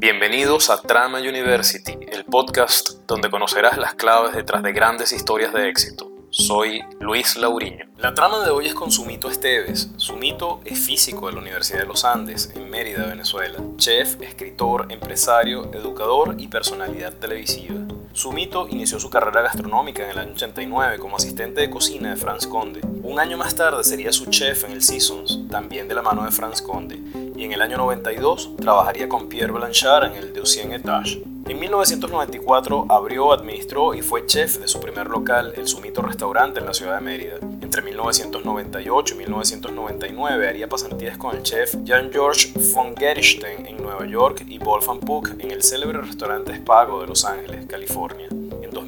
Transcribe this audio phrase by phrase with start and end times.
[0.00, 5.68] Bienvenidos a Trama University, el podcast donde conocerás las claves detrás de grandes historias de
[5.68, 6.08] éxito.
[6.30, 7.86] Soy Luis Lauriño.
[7.96, 9.90] La trama de hoy es con Sumito Esteves.
[9.96, 13.58] Sumito es físico de la Universidad de los Andes, en Mérida, Venezuela.
[13.76, 17.80] Chef, escritor, empresario, educador y personalidad televisiva.
[18.12, 22.46] Sumito inició su carrera gastronómica en el año 89 como asistente de cocina de Franz
[22.46, 22.82] Conde.
[23.02, 26.30] Un año más tarde sería su chef en el Seasons, también de la mano de
[26.30, 27.00] Franz Conde.
[27.38, 31.22] Y en el año 92 trabajaría con Pierre Blanchard en el Deuxième Etage.
[31.46, 36.66] En 1994 abrió, administró y fue chef de su primer local, el Sumito Restaurante en
[36.66, 37.36] la ciudad de Mérida.
[37.62, 44.44] Entre 1998 y 1999 haría pasantías con el chef Jan-George von Gerichten en Nueva York
[44.48, 48.26] y Wolfgang Puck en el célebre restaurante Spago de Los Ángeles, California.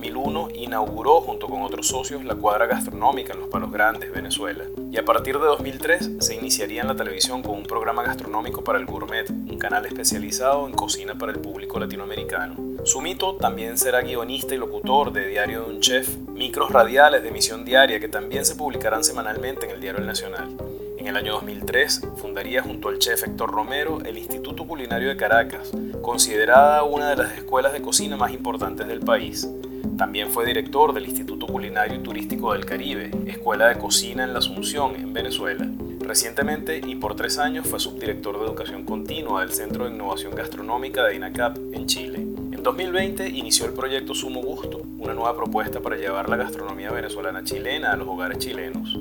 [0.01, 4.65] En 2001 inauguró junto con otros socios la cuadra gastronómica en Los Palos Grandes, Venezuela.
[4.91, 8.79] Y a partir de 2003 se iniciaría en la televisión con un programa gastronómico para
[8.79, 12.55] el Gourmet, un canal especializado en cocina para el público latinoamericano.
[12.85, 17.67] Sumito también será guionista y locutor de Diario de un Chef, micros radiales de emisión
[17.67, 20.57] diaria que también se publicarán semanalmente en el Diario El Nacional.
[20.97, 25.73] En el año 2003 fundaría junto al chef Héctor Romero el Instituto Culinario de Caracas,
[26.01, 29.47] considerada una de las escuelas de cocina más importantes del país.
[30.01, 34.39] También fue director del Instituto Culinario y Turístico del Caribe, Escuela de Cocina en la
[34.39, 35.69] Asunción, en Venezuela.
[36.01, 41.05] Recientemente y por tres años fue subdirector de Educación Continua del Centro de Innovación Gastronómica
[41.05, 42.17] de INACAP en Chile.
[42.17, 47.45] En 2020 inició el proyecto Sumo Gusto, una nueva propuesta para llevar la gastronomía venezolana
[47.45, 48.97] chilena a los hogares chilenos.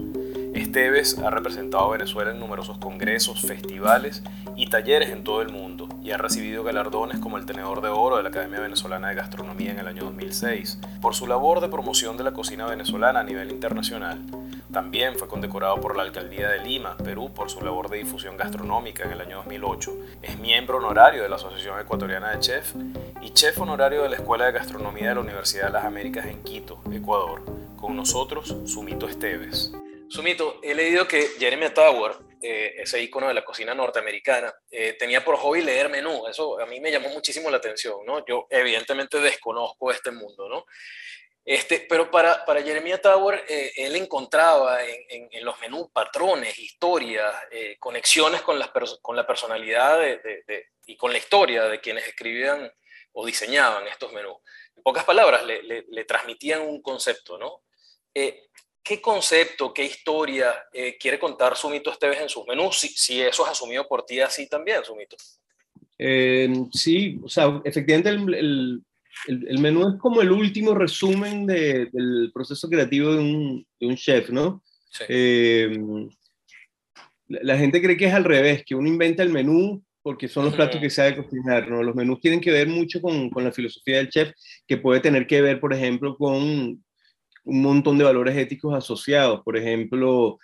[0.62, 4.24] Esteves ha representado a Venezuela en numerosos congresos, festivales
[4.56, 8.18] y talleres en todo el mundo y ha recibido galardones como el Tenedor de Oro
[8.18, 12.18] de la Academia Venezolana de Gastronomía en el año 2006 por su labor de promoción
[12.18, 14.20] de la cocina venezolana a nivel internacional.
[14.72, 19.04] También fue condecorado por la Alcaldía de Lima, Perú, por su labor de difusión gastronómica
[19.04, 19.92] en el año 2008.
[20.22, 22.76] Es miembro honorario de la Asociación Ecuatoriana de Chef
[23.22, 26.44] y chef honorario de la Escuela de Gastronomía de la Universidad de las Américas en
[26.44, 27.44] Quito, Ecuador.
[27.78, 29.72] Con nosotros, Sumito Esteves.
[30.10, 35.24] Sumito, he leído que Jeremy Tower, eh, ese icono de la cocina norteamericana, eh, tenía
[35.24, 36.26] por hobby leer menú.
[36.28, 38.26] Eso a mí me llamó muchísimo la atención, ¿no?
[38.26, 40.66] Yo evidentemente desconozco este mundo, ¿no?
[41.46, 47.34] Este, pero para, para Jeremiah Tower, eh, él encontraba en, en, los menús patrones, historias,
[47.80, 48.72] conexiones con, las
[49.02, 50.00] con la personalidad
[50.86, 52.72] y con la historia de quienes escribían
[53.14, 54.38] o diseñaban estos menús.
[54.76, 57.64] En pocas palabras, le, le, transmitían un concepto, ¿no?
[58.90, 62.80] ¿Qué concepto, qué historia eh, quiere contar Sumito Esteves en sus menús?
[62.80, 65.16] Si, si, eso es asumido por ti así también, Sumito.
[65.96, 71.86] Eh, sí, o sea, efectivamente el, el, el, menú es como el último resumen de,
[71.94, 74.64] del proceso creativo de un, de un chef, ¿no?
[74.90, 75.04] Sí.
[75.08, 75.70] Eh,
[77.28, 80.46] la, la, gente cree que es al revés, que uno inventa el menú porque son
[80.46, 81.84] los platos que sabe cocinar, ¿no?
[81.84, 84.32] Los menús tienen que ver mucho con, con la filosofía del chef,
[84.66, 86.84] que puede tener que ver, por ejemplo, con
[87.50, 89.42] un montón de valores éticos asociados.
[89.44, 90.40] Por ejemplo,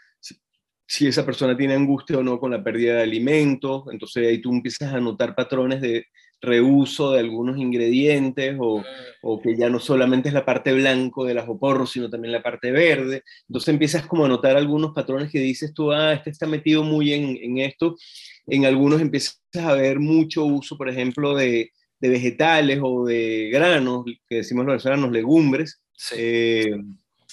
[0.88, 4.52] si, esa persona tiene angustia o no con la pérdida de alimentos, entonces ahí tú
[4.52, 6.06] empiezas a notar patrones de
[6.42, 8.84] reuso de algunos ingredientes o,
[9.24, 12.44] o que ya no solamente es la parte blanco del ajo porro, sino también la
[12.44, 13.24] parte verde.
[13.48, 17.14] Entonces empiezas como a notar algunos patrones que dices tú, ah, este está metido muy
[17.14, 17.96] en, en esto.
[18.48, 21.72] En algunos empiezas a ver mucho uso, por ejemplo, de,
[22.06, 26.16] de vegetales o de granos, que decimos los venezolanos, legumbres, Sí.
[26.18, 26.76] Eh,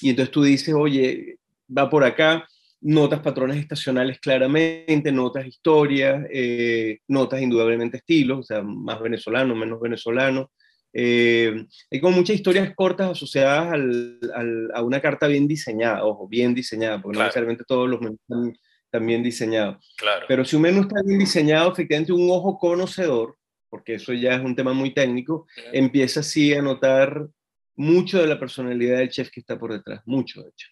[0.01, 1.39] y entonces tú dices, oye,
[1.77, 2.47] va por acá,
[2.81, 9.81] notas patrones estacionales claramente, notas historias, eh, notas indudablemente estilos, o sea, más venezolano, menos
[9.81, 10.51] venezolano.
[10.93, 16.29] Eh, hay como muchas historias cortas asociadas al, al, a una carta bien diseñada, ojo,
[16.29, 17.25] bien diseñada, porque claro.
[17.25, 18.53] no necesariamente todos los menús están,
[18.85, 19.95] están bien diseñados.
[19.97, 20.27] Claro.
[20.29, 23.37] Pero si un menú está bien diseñado, efectivamente un ojo conocedor,
[23.73, 25.71] porque eso ya es un tema muy técnico, -huh.
[25.73, 27.27] empieza así a notar
[27.75, 30.69] mucho de la personalidad del chef que está por detrás, mucho de hecho.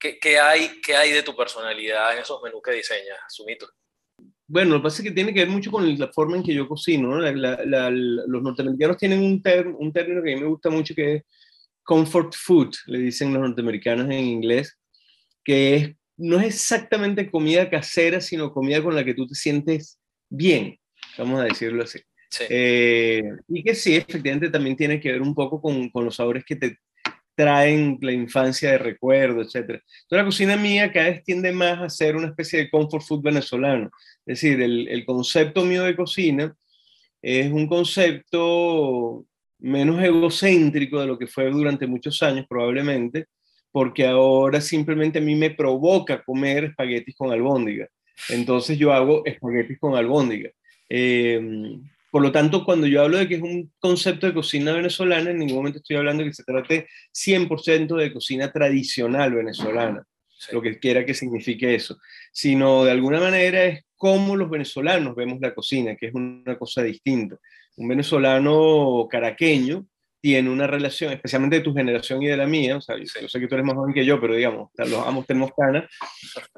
[0.00, 3.68] ¿Qué, qué hay, qué hay de tu personalidad en esos menús que diseñas, Sumito?
[4.48, 6.52] Bueno, lo que pasa es que tiene que ver mucho con la forma en que
[6.52, 7.08] yo cocino.
[7.08, 7.20] ¿no?
[7.20, 10.70] La, la, la, los norteamericanos tienen un, ter, un término que a mí me gusta
[10.70, 11.22] mucho que es
[11.84, 14.76] comfort food, le dicen los norteamericanos en inglés,
[15.44, 20.00] que es, no es exactamente comida casera, sino comida con la que tú te sientes
[20.28, 20.78] bien,
[21.16, 22.00] vamos a decirlo así.
[22.34, 22.44] Sí.
[22.48, 26.44] Eh, y que sí, efectivamente también tiene que ver un poco con, con, los sabores
[26.44, 26.78] que te
[27.36, 29.54] traen la infancia de recuerdo, etc.
[29.54, 33.22] Entonces la cocina mía cada vez tiende más a ser una especie de comfort food
[33.22, 33.90] venezolano.
[34.26, 36.56] Es decir, el, el concepto mío de cocina
[37.22, 39.24] es un concepto
[39.60, 43.26] menos egocéntrico de lo que fue durante muchos años probablemente,
[43.70, 47.88] porque ahora simplemente a mí me provoca comer espaguetis con albóndiga.
[48.28, 50.50] Entonces yo hago espaguetis con albóndiga.
[50.88, 51.80] Eh,
[52.14, 55.38] Por lo tanto, cuando yo hablo de que es un concepto de cocina venezolana, en
[55.40, 60.06] ningún momento estoy hablando de que se trate 100% de cocina tradicional venezolana,
[60.52, 61.98] lo que quiera que signifique eso,
[62.32, 66.84] sino de alguna manera es cómo los venezolanos vemos la cocina, que es una cosa
[66.84, 67.36] distinta.
[67.78, 69.84] Un venezolano caraqueño
[70.24, 73.38] tiene una relación, especialmente de tu generación y de la mía, o sea, yo, sé
[73.38, 75.84] que tú eres más joven que yo, pero digamos, los ambos tenemos canas,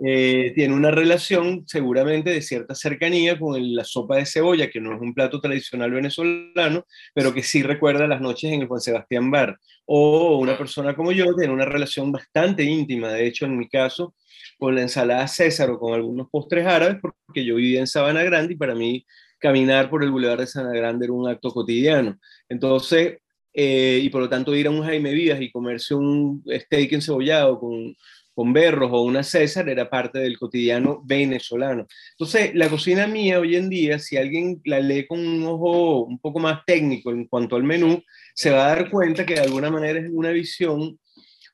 [0.05, 4.95] eh, tiene una relación seguramente de cierta cercanía con la sopa de cebolla, que no
[4.95, 9.33] es un plato tradicional venezolano, pero que sí recuerda las noches en el Juan Sebastián
[9.33, 9.59] Bar.
[9.85, 14.15] O una persona como yo tiene una relación bastante íntima, de hecho, en mi caso,
[14.59, 18.55] con la ensalada César o con algunos postres árabes, porque yo vivía en Sabana Grande
[18.55, 19.05] y para mí
[19.41, 22.17] caminar por el Boulevard de Sabana Grande era un acto cotidiano.
[22.49, 23.19] Entonces,
[23.59, 27.59] eh, y por lo tanto ir a un Jaime Vivas y comerse un steak encebollado
[27.59, 27.97] con,
[28.35, 31.87] con berros o una César era parte del cotidiano venezolano.
[32.11, 36.19] Entonces, la cocina mía hoy en día, si alguien la lee con un ojo un
[36.19, 38.03] poco más técnico en cuanto al menú,
[38.35, 41.01] se va a dar cuenta que de alguna manera es una visión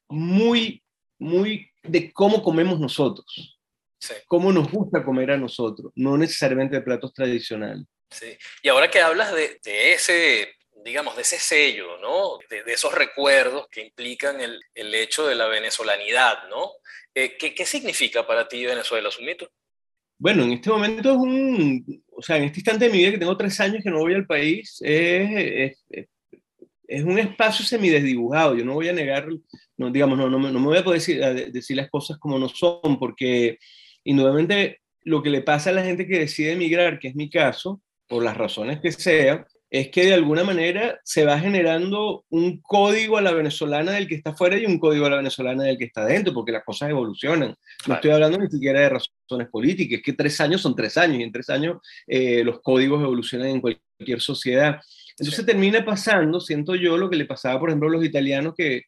[0.09, 0.83] muy,
[1.21, 3.61] muy de cómo comemos nosotros.
[4.27, 7.87] Cómo nos gusta comer a nosotros, no necesariamente de platos tradicionales.
[8.11, 8.37] Sí.
[8.61, 10.49] Y ahora que hablas de, de ese
[10.85, 12.39] digamos, de ese sello, ¿no?
[12.49, 16.71] De, esos recuerdos que implican el, el, hecho de la venezolanidad, ¿no?
[17.15, 19.51] Eh, ¿qué, ¿qué, significa para ti Venezuela, Sumito?
[20.19, 23.19] Bueno, en este momento es un, o sea, en este instante de mi vida que
[23.19, 26.09] tengo tres años que no voy al país, es, es,
[26.87, 29.27] es un espacio semidesdibujado, yo no voy a negar,
[29.77, 31.21] no, digamos, no, no, no me voy a poder decir,
[31.51, 33.59] decir las cosas como no son, porque
[34.05, 37.81] indudablemente lo que le pasa a la gente que decide emigrar, que es mi caso,
[38.07, 43.17] por las razones que sea, es que de alguna manera se va generando un código
[43.17, 45.87] a la venezolana del que está fuera y un código a la venezolana del que
[45.87, 47.57] está dentro, porque las cosas evolucionan.
[47.87, 51.21] No estoy hablando ni siquiera de razones políticas, es que tres años son tres años
[51.21, 54.79] y en tres años eh, los códigos evolucionan en cualquier sociedad.
[55.19, 58.83] Entonces termina pasando, siento yo, lo que le pasaba, por ejemplo, a los italianos que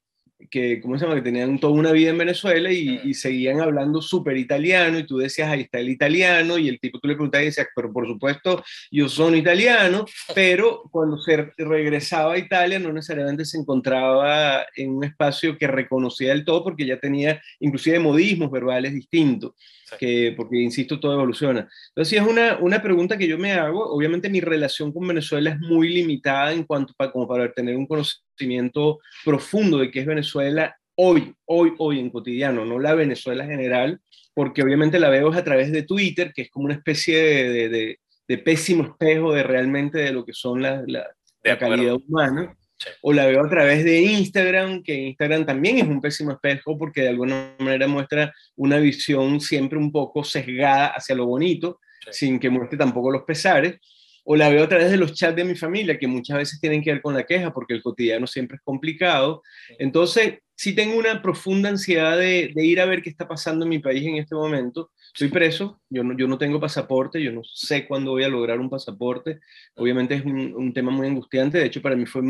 [0.51, 1.17] que, ¿cómo se llama?
[1.17, 5.19] que tenían toda una vida en Venezuela y, y seguían hablando súper italiano y tú
[5.19, 8.07] decías, ahí está el italiano y el tipo tú le preguntabas y decías, pero por
[8.07, 10.05] supuesto yo soy italiano,
[10.35, 16.31] pero cuando se regresaba a Italia no necesariamente se encontraba en un espacio que reconocía
[16.31, 19.53] del todo porque ya tenía inclusive modismos verbales distintos,
[19.97, 21.69] que, porque insisto, todo evoluciona.
[21.89, 25.59] Entonces, es una, una pregunta que yo me hago, obviamente mi relación con Venezuela es
[25.61, 30.77] muy limitada en cuanto a, como para tener un conocimiento profundo de qué es Venezuela
[30.97, 34.01] hoy, hoy, hoy en cotidiano, no la Venezuela general,
[34.35, 37.99] porque obviamente la veo a través de Twitter, que es como una especie de, de,
[38.29, 41.07] de, pésimo espejo de realmente de lo que son la, la,
[41.43, 42.57] la calidad humana.
[43.03, 47.03] O la veo a través de Instagram, que Instagram también es un pésimo espejo porque
[47.03, 51.81] de alguna manera muestra una visión siempre un poco sesgada hacia lo bonito,
[52.11, 53.79] sin que muestre tampoco los pesares.
[54.25, 56.83] O la veo a través de los chats de mi familia, que muchas veces tienen
[56.83, 59.43] que ver con la queja, porque el cotidiano siempre es complicado.
[59.79, 63.79] Entonces, sí tengo una profunda ansiedad de, ir a ver qué está pasando en mi
[63.79, 64.91] país en este momento.
[65.15, 68.61] Soy preso, yo no, yo no tengo pasaporte, yo no sé cuándo voy a lograr
[68.61, 69.41] un pasaporte.
[69.77, 72.23] Obviamente es un, tema muy angustiante, de hecho para mí fue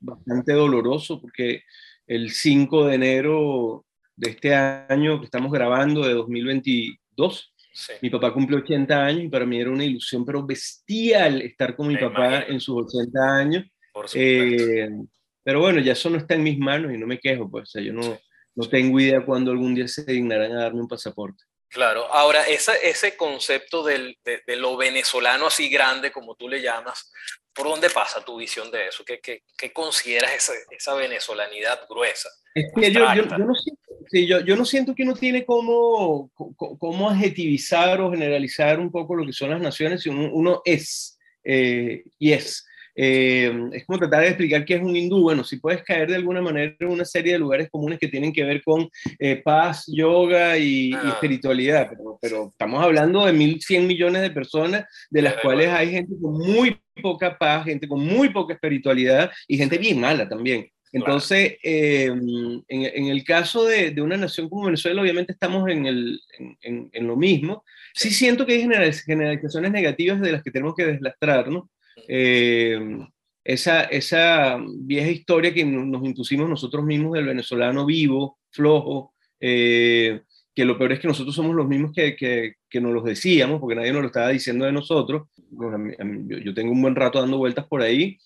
[0.00, 1.62] bastante doloroso, porque
[2.06, 3.84] el 5 de enero
[4.16, 7.52] de este año que estamos grabando, de 2022,
[8.02, 11.88] mi papá cumple 80 años y para mí era una ilusión, pero bestial estar con
[11.88, 13.64] mi papá en sus 80 años.
[14.14, 14.88] Eh,
[15.42, 17.66] pero bueno, ya eso no está en mis manos y no me quejo, pues o
[17.66, 18.18] sea, yo no,
[18.54, 21.42] no tengo idea cuándo algún día se dignarán a darme un pasaporte.
[21.68, 26.60] Claro, ahora esa, ese concepto del, de, de, lo venezolano así grande, como tú le
[26.60, 27.10] llamas,
[27.54, 29.04] ¿por dónde pasa tu visión de eso?
[29.06, 32.28] ¿Qué, qué, qué consideras esa, esa venezolanidad gruesa?
[32.54, 35.46] Es que yo, yo, yo, no siento, sí, yo, yo, no siento que uno tiene
[35.46, 41.18] cómo, cómo adjetivizar o generalizar un poco lo que son las naciones, uno, uno es
[41.44, 42.66] eh, y es.
[42.94, 45.22] Eh, es como tratar de explicar qué es un hindú.
[45.22, 48.32] Bueno, si puedes caer de alguna manera en una serie de lugares comunes que tienen
[48.32, 51.02] que ver con eh, paz, yoga y, ah.
[51.04, 55.90] y espiritualidad, pero, pero, estamos hablando de 1.100 millones de personas, de las cuales hay
[55.92, 60.68] gente con muy poca paz, gente con muy poca espiritualidad y gente bien mala también.
[60.94, 65.86] Entonces, eh, en, en, el caso de, de, una nación como Venezuela, obviamente estamos en,
[65.86, 66.20] el,
[66.60, 67.64] en, en lo mismo.
[67.94, 68.10] Sí.
[68.10, 71.70] sí siento que hay generalizaciones negativas de las que tenemos que deslastrar, ¿no?
[72.08, 72.78] Eh,
[73.44, 80.22] esa, esa vieja historia que nos impusimos nosotros mismos del venezolano vivo, flojo, eh,
[80.54, 83.58] que lo peor es que nosotros somos los mismos que, que, que, nos los decíamos,
[83.58, 85.28] porque nadie nos lo estaba diciendo de nosotros.
[85.72, 88.18] A mí, yo, yo, tengo un buen rato dando vueltas por ahí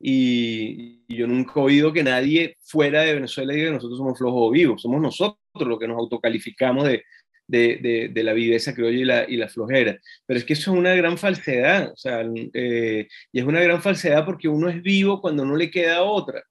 [0.00, 4.48] y, yo nunca he oído que nadie fuera de Venezuela diga que nosotros somos flojos
[4.48, 7.04] o vivos, somos nosotros los que nos autocalificamos de,
[7.46, 9.98] de, de, la viveza criolla y la, y la, flojera.
[10.26, 12.24] Pero es que eso es una gran falsedad, o sea,
[12.54, 16.44] eh, y es una gran falsedad porque uno es vivo cuando no le queda otra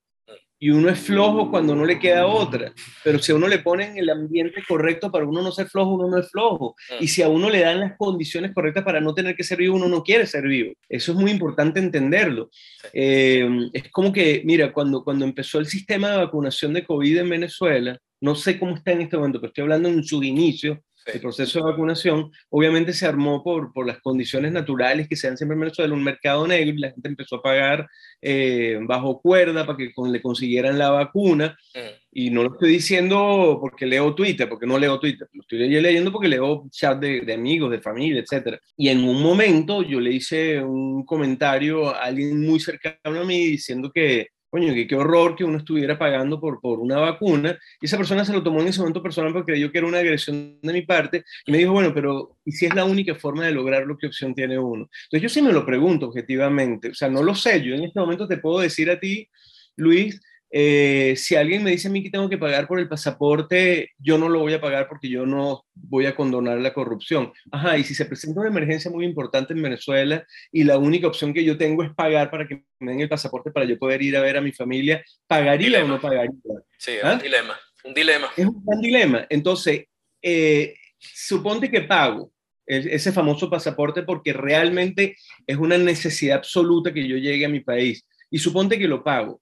[0.63, 2.71] y uno es flojo cuando no le queda otra.
[3.03, 6.07] Pero si a uno le ponen el ambiente correcto para uno no ser flojo, uno
[6.07, 6.73] no es flojo.
[6.89, 7.03] Mm.
[7.03, 9.75] Y si a uno le dan las condiciones correctas para no tener que ser vivo,
[9.75, 10.71] uno no quiere ser vivo.
[10.87, 12.49] Eso es muy importante entenderlo.
[12.93, 17.29] Eh, es como que, mira, cuando, cuando empezó el sistema de vacunación de COVID en
[17.29, 21.19] Venezuela, no sé cómo está en este momento, pero estoy hablando en su inicio, el
[21.19, 25.55] proceso de vacunación, obviamente se armó por, por las condiciones naturales que se dan siempre
[25.55, 27.85] en Venezuela, un mercado negro, y la gente empezó a pagar
[28.21, 31.57] eh, bajo cuerda para que le consiguieran la vacuna.
[31.75, 31.79] Mm.
[32.13, 36.09] Y no lo estoy diciendo porque leo Twitter, porque no leo Twitter, lo estoy leyendo
[36.09, 38.57] porque leo chat de, de amigos, de familia, etc.
[38.77, 43.47] Y en un momento yo le hice un comentario a alguien muy cercano a mí
[43.47, 47.57] diciendo que coño, qué horror que uno estuviera pagando por, por una vacuna.
[47.81, 49.97] Y esa persona se lo tomó en ese momento personal porque creyó que era una
[49.97, 51.25] agresión de mi parte.
[51.47, 54.05] Y me dijo, bueno, pero ¿y si es la única forma de lograr lo que
[54.05, 54.87] opción tiene uno?
[55.05, 56.89] Entonces yo sí me lo pregunto objetivamente.
[56.89, 57.63] O sea, no lo sé.
[57.63, 59.27] Yo en este momento te puedo decir a ti,
[59.75, 60.21] Luis,
[60.55, 64.19] eh, si alguien me dice a mí que tengo que pagar por el pasaporte, yo
[64.19, 67.33] no lo voy a pagar porque yo no voy a condonar la corrupción.
[67.51, 71.33] Ajá, y si se presenta una emergencia muy importante en Venezuela y la única opción
[71.33, 74.15] que yo tengo es pagar para que me den el pasaporte para yo poder ir
[74.15, 76.31] a ver a mi familia, ¿pagaría o no pagaría?
[76.77, 77.15] Sí, es un ¿Ah?
[77.15, 78.27] dilema, un dilema.
[78.37, 79.25] Es un gran dilema.
[79.31, 79.85] Entonces,
[80.21, 82.31] eh, suponte que pago
[82.67, 85.17] ese famoso pasaporte porque realmente
[85.47, 88.05] es una necesidad absoluta que yo llegue a mi país.
[88.29, 89.41] Y suponte que lo pago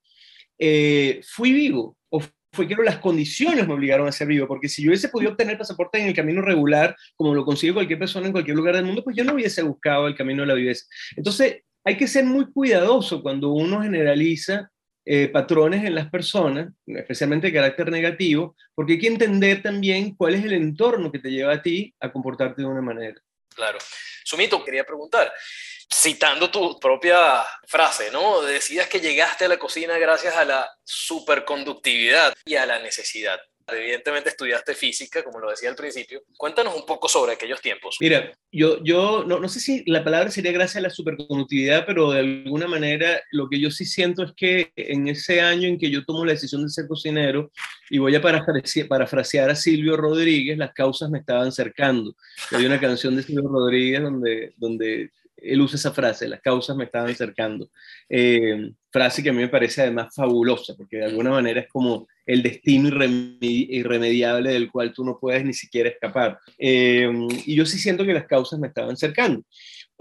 [0.63, 2.21] eh, fui vivo o
[2.53, 5.57] fue que las condiciones me obligaron a ser vivo, porque si yo hubiese podido obtener
[5.57, 9.03] pasaporte en el camino regular, como lo consigue cualquier persona en cualquier lugar del mundo,
[9.03, 10.85] pues yo no hubiese buscado el camino de la viveza.
[11.15, 14.69] Entonces, hay que ser muy cuidadoso cuando uno generaliza
[15.03, 20.35] eh, patrones en las personas, especialmente de carácter negativo, porque hay que entender también cuál
[20.35, 23.19] es el entorno que te lleva a ti a comportarte de una manera.
[23.55, 23.79] Claro.
[24.23, 25.31] Sumito, quería preguntar,
[25.93, 28.41] citando tu propia frase, ¿no?
[28.41, 33.39] Decías que llegaste a la cocina gracias a la superconductividad y a la necesidad.
[33.67, 36.23] Evidentemente estudiaste física, como lo decía al principio.
[36.35, 37.97] Cuéntanos un poco sobre aquellos tiempos.
[37.99, 42.11] Mira, yo, yo no, no sé si la palabra sería gracias a la superconductividad, pero
[42.11, 45.89] de alguna manera lo que yo sí siento es que en ese año en que
[45.89, 47.51] yo tomo la decisión de ser cocinero,
[47.89, 52.15] y voy a parafrasear a Silvio Rodríguez, las causas me estaban cercando.
[52.51, 56.85] Hay una canción de Silvio Rodríguez donde, donde él usa esa frase, las causas me
[56.85, 57.69] estaban acercando.
[58.07, 62.07] Eh, frase que a mí me parece además fabulosa, porque de alguna manera es como
[62.25, 62.89] el destino
[63.41, 66.39] irremediable del cual tú no puedes ni siquiera escapar.
[66.57, 67.09] Eh,
[67.45, 69.43] y yo sí siento que las causas me estaban acercando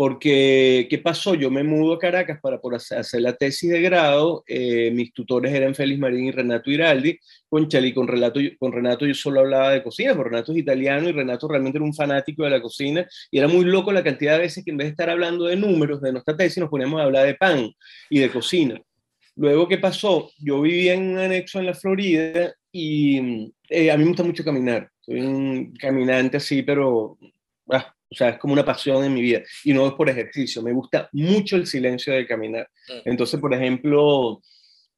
[0.01, 1.35] porque ¿qué pasó?
[1.35, 5.53] Yo me mudo a Caracas para por hacer la tesis de grado, eh, mis tutores
[5.53, 7.19] eran Félix Marín y Renato Iraldi,
[7.51, 11.07] con Chali, con Renato, con Renato yo solo hablaba de cocina, porque Renato es italiano
[11.07, 14.37] y Renato realmente era un fanático de la cocina, y era muy loco la cantidad
[14.37, 16.99] de veces que en vez de estar hablando de números de nuestra tesis, nos poníamos
[16.99, 17.71] a hablar de pan
[18.09, 18.81] y de cocina.
[19.37, 20.31] Luego, ¿qué pasó?
[20.39, 24.45] Yo vivía en un anexo en la Florida y eh, a mí me gusta mucho
[24.45, 27.19] caminar, soy un caminante así, pero...
[27.71, 29.43] Ah, o sea, es como una pasión en mi vida.
[29.65, 32.69] Y no es por ejercicio, me gusta mucho el silencio de caminar.
[32.89, 33.09] Mm.
[33.09, 34.41] Entonces, por ejemplo,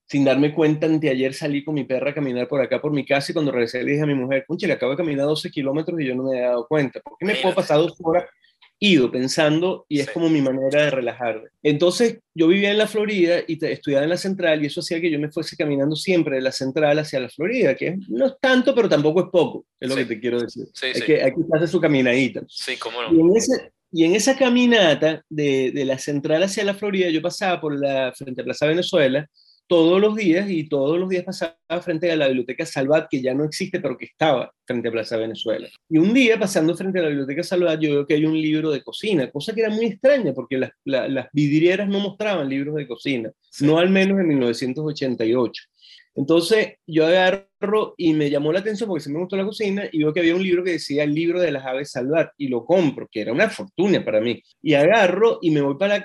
[0.06, 3.30] sin darme cuenta, ayer salí con mi perra a caminar por acá, por mi casa,
[3.30, 6.00] y cuando regresé le dije a mi mujer, conche, le acabo de caminar 12 kilómetros
[6.00, 7.00] y yo no me he dado cuenta.
[7.00, 8.24] ¿Por qué me puedo pasar dos horas
[8.84, 11.50] ido pensando y es como mi manera de relajarme.
[11.62, 15.08] Entonces yo vivía en la Florida y estudiaba en la central y eso hacía que
[15.08, 18.74] yo me fuese caminando siempre de la central hacia la Florida, que no es tanto,
[18.74, 20.66] pero tampoco es poco, es lo que te quiero decir.
[20.82, 22.42] hay, Que, hay que hacer su caminadita.
[22.48, 23.14] Sí, cómo no.
[23.14, 27.22] Y en, ese, y en esa caminata de, de, la central hacia la Florida, yo
[27.22, 29.30] pasaba por la frente a Plaza Venezuela
[29.66, 33.34] todos los días y todos los días pasaba frente a la biblioteca Salvat, que ya
[33.34, 35.68] no existe, pero que estaba frente a Plaza Venezuela.
[35.88, 38.70] Y un día, pasando frente a la biblioteca Salvat, yo veo que hay un libro
[38.70, 42.86] de cocina, cosa que era muy extraña, porque las, las vidrieras no mostraban libros de
[42.86, 45.62] cocina, no al menos en 1988.
[46.14, 49.98] Entonces yo agarro y me llamó la atención porque se me gustó la cocina y
[50.00, 52.64] veo que había un libro que decía el libro de las aves salvat y lo
[52.64, 54.42] compro, que era una fortuna para mí.
[54.60, 56.02] Y agarro y me voy para la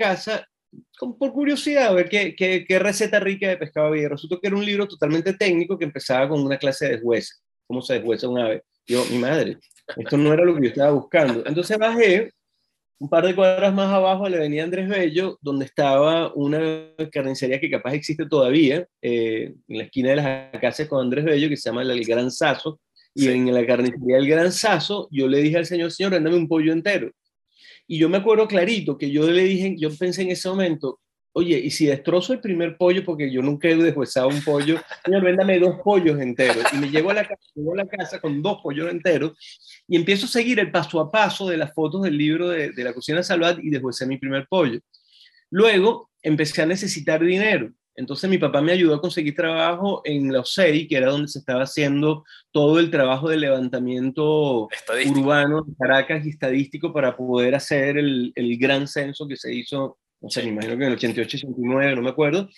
[1.20, 4.10] por curiosidad, a ver qué, qué, receta rica de pescado había.
[4.10, 7.82] Resultó que era un libro totalmente técnico que empezaba con una clase de deshuese, cómo
[7.82, 8.64] se deshuesa un ave.
[8.86, 9.58] Yo, mi madre,
[9.96, 11.44] esto no era lo que yo estaba buscando.
[11.46, 12.32] Entonces bajé
[13.00, 17.70] un par de cuadras más abajo le venía Andrés Bello, donde estaba una carnicería que
[17.70, 21.70] capaz existe todavía, eh, en la esquina de las casas con Andrés Bello, que se
[21.70, 22.80] llama El Gran Sazo.
[23.14, 26.48] Y en la carnicería del Gran Sazo, yo le dije al señor, señor, dándome un
[26.48, 27.12] pollo entero.
[27.88, 31.00] Y yo me acuerdo clarito que yo le dije, yo pensé en ese momento,
[31.32, 35.24] oye, y si destrozo el primer pollo, porque yo nunca he deshuesado un pollo, señor,
[35.24, 36.64] véndame dos pollos enteros.
[36.74, 39.38] Y me llevo a la casa, llego a la casa con dos pollos enteros
[39.88, 42.84] y empiezo a seguir el paso a paso de las fotos del libro de, de
[42.84, 44.80] la cocina salvat y deshuesé mi primer pollo.
[45.50, 47.72] Luego empecé a necesitar dinero.
[47.98, 51.40] Entonces mi papá me ayudó a conseguir trabajo en la OSEI, que era donde se
[51.40, 54.70] estaba haciendo todo el trabajo de levantamiento
[55.08, 59.98] urbano de Caracas y estadístico para poder hacer el, el gran censo que se hizo
[60.20, 62.50] o sea, me imagino que en el 88, 89, no me acuerdo,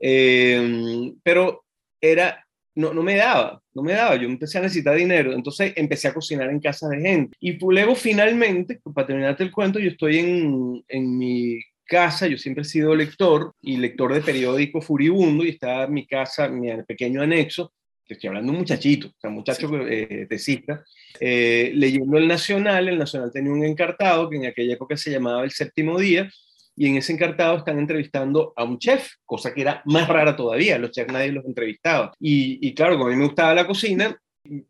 [0.00, 1.64] eh, pero
[2.00, 6.08] era, no, no me daba, no me daba, yo empecé a necesitar dinero, entonces empecé
[6.08, 7.36] a cocinar en casa de gente.
[7.40, 12.62] Y luego finalmente, para terminarte el cuento, yo estoy en, en mi casa, yo siempre
[12.62, 17.22] he sido lector y lector de periódico furibundo y estaba en mi casa, mi pequeño
[17.22, 17.72] anexo,
[18.04, 20.84] que estoy hablando de un muchachito, o sea, muchacho eh, tesista,
[21.20, 25.44] eh, leyendo el Nacional, el Nacional tenía un encartado que en aquella época se llamaba
[25.44, 26.30] El Séptimo Día,
[26.76, 30.78] y en ese encartado están entrevistando a un chef, cosa que era más rara todavía,
[30.78, 32.12] los chefs nadie los entrevistaba.
[32.18, 34.16] Y, y claro, como a mí me gustaba la cocina,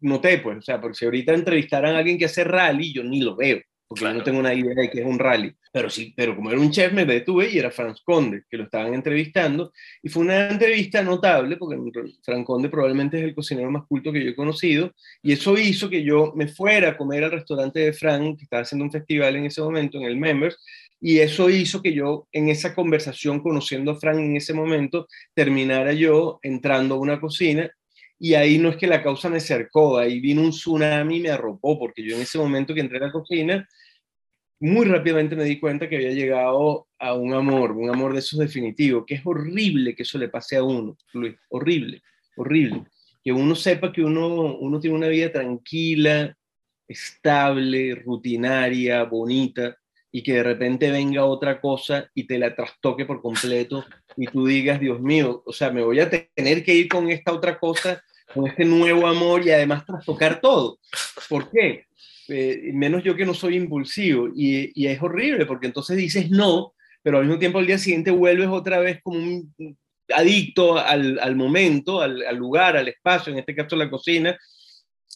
[0.00, 3.20] noté pues, o sea, porque si ahorita entrevistaran a alguien que hace rally, yo ni
[3.20, 5.54] lo veo, porque yo no tengo una idea de qué es un rally.
[5.72, 8.64] Pero sí, pero como era un chef, me detuve y era Franz Conde, que lo
[8.64, 9.72] estaban entrevistando.
[10.02, 11.76] Y fue una entrevista notable, porque
[12.22, 14.92] Franz Conde probablemente es el cocinero más culto que yo he conocido.
[15.22, 18.62] Y eso hizo que yo me fuera a comer al restaurante de Frank, que estaba
[18.62, 20.56] haciendo un festival en ese momento, en el Members,
[21.00, 25.92] y eso hizo que yo en esa conversación, conociendo a Frank en ese momento, terminara
[25.92, 27.70] yo entrando a una cocina
[28.24, 31.28] y ahí no es que la causa me cercó, ahí vino un tsunami y me
[31.28, 33.68] arropó, porque yo en ese momento que entré a la cocina,
[34.60, 38.38] muy rápidamente me di cuenta que había llegado a un amor, un amor de esos
[38.38, 42.02] definitivos, que es horrible que eso le pase a uno, Luis, horrible,
[42.36, 42.84] horrible.
[43.22, 46.34] Que uno sepa que uno, uno tiene una vida tranquila,
[46.88, 49.76] estable, rutinaria, bonita,
[50.10, 53.84] y que de repente venga otra cosa y te la trastoque por completo
[54.16, 57.32] y tú digas, Dios mío, o sea, me voy a tener que ir con esta
[57.32, 58.00] otra cosa,
[58.32, 60.78] con este nuevo amor y además trastocar todo.
[61.28, 61.86] ¿Por qué?
[62.28, 66.72] Eh, menos yo que no soy impulsivo y, y, es horrible porque entonces dices no,
[67.02, 69.76] pero al mismo tiempo al día siguiente vuelves otra vez como un
[70.08, 74.38] adicto al, al momento, al, al, lugar, al espacio, en este caso la cocina,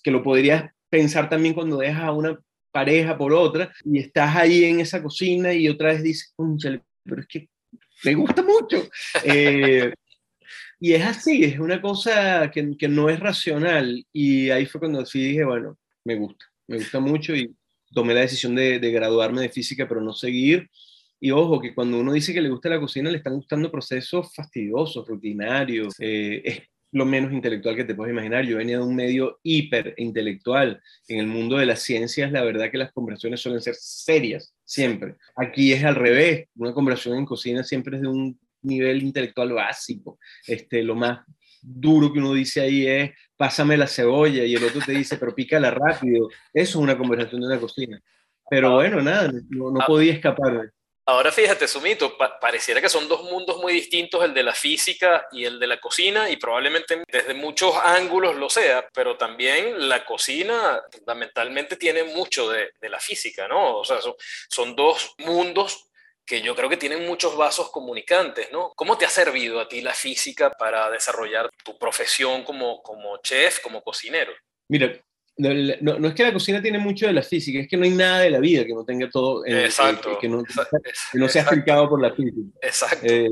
[0.02, 2.38] que lo podrías pensar también cuando dejas a una
[2.70, 6.35] pareja por otra, y estás ahí en esa cocina y otra vez dices,
[7.04, 7.48] pero es que
[8.04, 8.88] me gusta mucho.
[9.24, 9.92] Eh,
[10.80, 14.06] y es así, es una cosa que, que, no es racional.
[14.12, 17.54] Y ahí fue cuando sí dije, bueno, me gusta, me gusta mucho y
[17.92, 20.68] tomé la decisión de, de graduarme de física, pero no seguir.
[21.20, 24.32] Y ojo, que cuando uno dice que le gusta la cocina, le están gustando procesos
[24.34, 25.94] fastidiosos, rutinarios.
[25.98, 28.44] Eh, lo menos intelectual que te puedes imaginar.
[28.44, 30.80] Yo venía de un medio hiper intelectual.
[31.08, 35.16] En el mundo de las ciencias, la verdad que las conversaciones suelen ser serias, siempre.
[35.36, 36.48] Aquí es al revés.
[36.56, 38.38] Una conversación en cocina siempre es de un
[38.68, 40.18] nivel intelectual básico.
[40.46, 41.20] Este, lo más
[41.61, 45.35] duro que uno dice ahí es, pásame la cebolla, y el otro te dice, pero
[45.35, 46.28] pícala rápido.
[46.52, 48.00] Eso es una conversación de una cocina.
[48.50, 50.70] Pero bueno, nada, no, no podía escapar.
[51.09, 55.46] Ahora fíjate, Sumito, pareciera que son dos mundos muy distintos, el de la física y
[55.46, 60.83] el de la cocina, y probablemente desde muchos ángulos lo sea, pero también la cocina
[60.92, 63.78] fundamentalmente tiene mucho de, la física, ¿no?
[63.78, 64.12] O sea, son,
[64.50, 65.88] son, dos mundos
[66.28, 68.72] que yo creo que tienen muchos vasos comunicantes, ¿no?
[68.76, 73.60] ¿Cómo te ha servido a ti la física para desarrollar tu profesión como, como chef,
[73.60, 74.32] como cocinero?
[74.68, 74.92] Mira,
[75.38, 77.92] no, no, es que la cocina tiene mucho de la física, es que no hay
[77.92, 81.88] nada de la vida que no tenga todo, exacto, que, no, que no sea explicado
[81.88, 82.58] por la física.
[82.60, 83.06] Exacto.
[83.06, 83.30] Eh,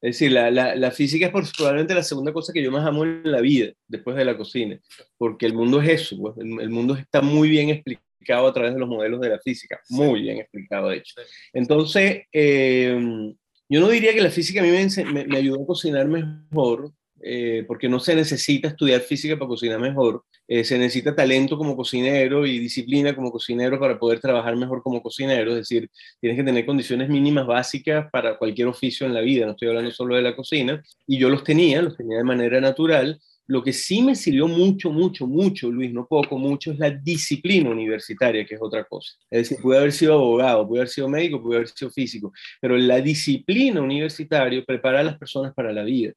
[0.00, 3.04] es decir, la, la, la, física es probablemente la segunda cosa que yo más amo
[3.04, 4.78] en la vida, después de la cocina,
[5.16, 8.80] porque el mundo es eso, pues, el, mundo está muy bien explicado a través de
[8.80, 11.14] los modelos de la física, muy bien explicado, de hecho.
[11.52, 13.32] Entonces, eh,
[13.68, 16.92] yo no diría que la física a mí me, me, me ayudó a cocinar mejor,
[17.20, 21.76] eh, porque no se necesita estudiar física para cocinar mejor, eh, se necesita talento como
[21.76, 26.44] cocinero y disciplina como cocinero para poder trabajar mejor como cocinero, es decir, tienes que
[26.44, 30.22] tener condiciones mínimas básicas para cualquier oficio en la vida, no estoy hablando solo de
[30.22, 33.20] la cocina, y yo los tenía, los tenía de manera natural.
[33.48, 37.70] Lo que sí me sirvió mucho, mucho, mucho, Luis, no poco, mucho, es la disciplina
[37.70, 39.14] universitaria, que es otra cosa.
[39.30, 42.30] Es decir, pude haber sido abogado, pude haber sido médico, pude haber sido físico,
[42.60, 46.12] pero la disciplina universitaria prepara a las personas para la vida.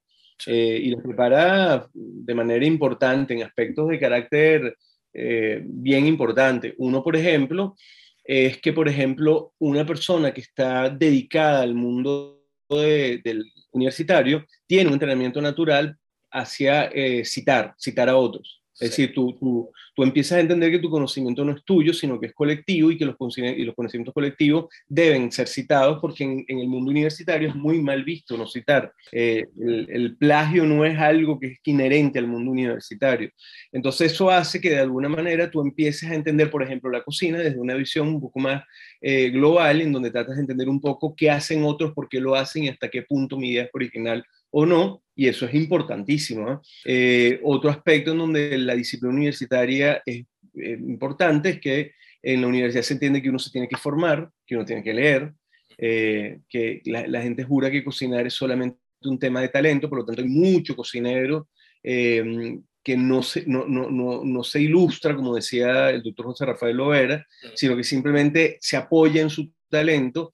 [0.45, 4.75] Eh, y los prepara de manera importante en aspectos de carácter
[5.13, 6.73] eh, bien importante.
[6.79, 7.75] Uno, por ejemplo,
[8.23, 14.93] es que, por ejemplo, una persona que está dedicada al mundo del universitario tiene un
[14.93, 15.97] entrenamiento natural
[16.31, 18.61] hacia eh, citar, citar a otros.
[18.81, 22.19] Es decir, tú, tú, tú, empiezas a entender que tu conocimiento no es tuyo, sino
[22.19, 26.43] que es colectivo y que los, y los conocimientos colectivos deben ser citados porque en,
[26.47, 28.91] el mundo universitario es muy mal visto no citar.
[29.11, 33.29] Eh, el, el, plagio no es algo que es inherente al mundo universitario.
[33.71, 37.37] Entonces eso hace que de alguna manera tú empieces a entender, por ejemplo, la cocina
[37.37, 38.63] desde una visión un poco más
[38.99, 42.33] eh, global, en donde tratas de entender un poco qué hacen otros, por qué lo
[42.33, 46.63] hacen y hasta qué punto mi idea es original o no, y eso es importantísimo.
[46.83, 51.91] Eh, otro aspecto en donde la disciplina universitaria es eh, importante es que
[52.23, 54.95] en la universidad se entiende que uno se tiene que formar, que uno tiene que
[54.95, 55.31] leer,
[55.77, 60.05] eh, que la, gente jura que cocinar es solamente un tema de talento, por lo
[60.05, 61.49] tanto hay mucho cocinero
[61.83, 66.77] que no se, no, no, no, no, se ilustra, como decía el doctor José Rafael
[66.77, 70.31] Lovera, sino que simplemente se apoya en su talento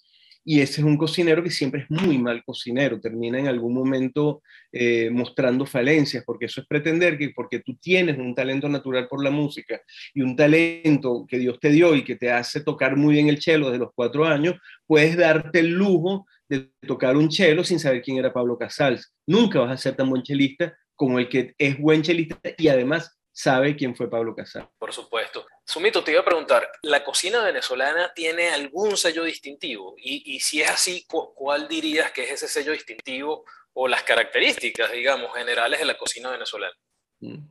[0.50, 4.42] y ese es un cocinero que siempre es muy mal cocinero, termina en algún momento
[4.72, 9.22] eh, mostrando falencias, porque eso es pretender que porque tú tienes un talento natural por
[9.22, 9.82] la música
[10.14, 13.42] y un talento que Dios te dio y que te hace tocar muy bien el
[13.42, 14.56] cello desde los cuatro años,
[14.86, 19.14] puedes darte el lujo de tocar un cello sin saber quién era Pablo Casals.
[19.26, 23.17] Nunca vas a ser tan buen chelista como el que es buen chelista y además
[23.38, 24.68] sabe quién fue Pablo Casals.
[24.80, 25.46] Por supuesto.
[25.64, 29.94] Sumito, te iba a preguntar, ¿la cocina venezolana tiene algún sello distintivo?
[29.96, 35.36] Y, si es así, ¿cuál dirías que es ese sello distintivo o las características, digamos,
[35.36, 36.74] generales de la cocina venezolana?
[37.20, 37.48] Mm.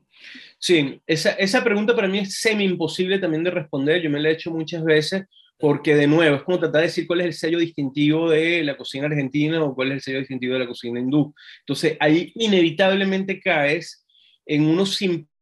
[0.59, 4.03] Sí, esa, esa pregunta para mí es semi imposible también de responder.
[4.03, 7.07] Yo me la he hecho muchas veces porque, de nuevo, es como tratar de decir
[7.07, 10.55] cuál es el sello distintivo de la cocina argentina o cuál es el sello distintivo
[10.55, 11.33] de la cocina hindú.
[11.61, 14.05] Entonces, ahí inevitablemente caes
[14.45, 14.97] en unos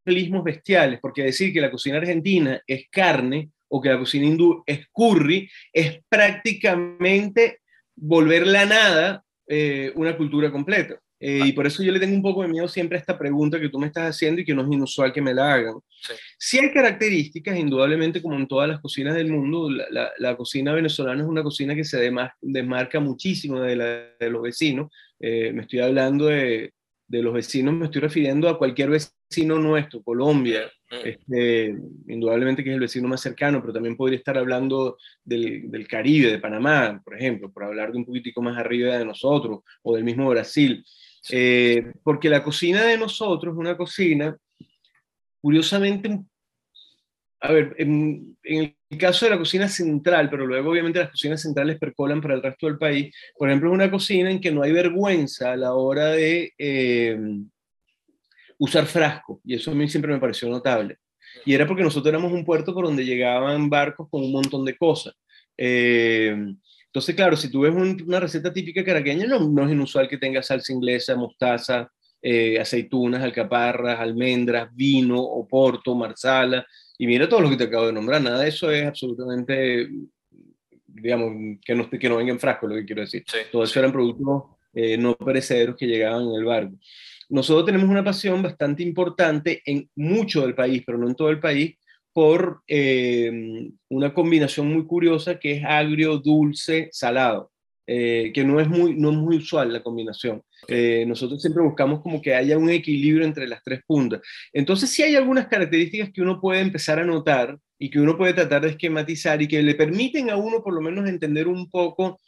[0.05, 4.87] bestiales, porque decir que la cocina argentina es carne o que la cocina hindú es
[4.93, 7.61] curry es prácticamente
[7.97, 10.99] volver la nada eh, una cultura completa.
[11.21, 13.59] Eh, y por eso yo le tengo un poco de miedo siempre a esta pregunta
[13.59, 15.77] que tú me estás haciendo y que no es inusual que me la hagan.
[16.39, 21.23] Sí, hay características, indudablemente, como en todas las cocinas del mundo, la, la, cocina venezolana
[21.23, 22.11] es una cocina que se
[22.43, 23.87] desmarca muchísimo de la
[24.21, 24.91] de los vecinos.
[25.19, 26.75] Eh, me estoy hablando de,
[27.07, 31.07] de los vecinos me estoy refiriendo a cualquier vecino nuestro, Colombia, mm.
[31.07, 31.77] este,
[32.09, 36.31] indudablemente que es el vecino más cercano, pero también podría estar hablando del, del, Caribe,
[36.31, 40.05] de Panamá, por ejemplo, por hablar de un poquitico más arriba de nosotros, o del
[40.05, 40.85] mismo Brasil.
[41.31, 44.37] Eh, porque la cocina de nosotros es una cocina,
[45.41, 46.21] curiosamente,
[47.41, 51.43] a ver, en, en el caso de la cocina central, pero luego obviamente las cocinas
[51.43, 54.63] centrales percolan para el resto del país, por ejemplo, es una cocina en que no
[54.63, 57.19] hay vergüenza a la hora de eh,
[58.59, 60.99] usar frasco, y eso a mí siempre me pareció notable.
[61.45, 64.77] Y era porque nosotros éramos un puerto por donde llegaban barcos con un montón de
[64.77, 65.15] cosas.
[65.57, 66.35] Eh,
[66.95, 70.43] entonces, claro, si tú ves una receta típica caraqueña, no, no, es inusual que tenga
[70.45, 71.91] salsa inglesa, mostaza,
[72.23, 76.65] eh, aceitunas, alcaparras, almendras, vino, oporto, marsala,
[76.99, 79.89] y mira todo lo que te acabo de nombrar, nada de eso es absolutamente,
[80.87, 83.25] digamos, que no, que no venga en frasco, lo que quiero decir.
[83.51, 86.77] todo eso eran productos eh, no perecederos que llegaban en el barco.
[87.29, 91.41] Nosotros tenemos una pasión bastante importante en mucho del país, pero no en todo el
[91.41, 91.77] país,
[92.13, 97.51] por eh, una combinación muy curiosa que es agrio, dulce, salado.
[97.87, 100.43] Eh, que no es, muy, no es muy usual la combinación.
[100.69, 104.23] Eh, nosotros siempre buscamos como que haya un equilibrio entre las tres puntas.
[104.55, 108.33] Entonces sí hay algunas características que uno puede empezar a notar y que uno puede
[108.33, 112.21] tratar de esquematizar y que le permiten a uno por lo menos entender un poco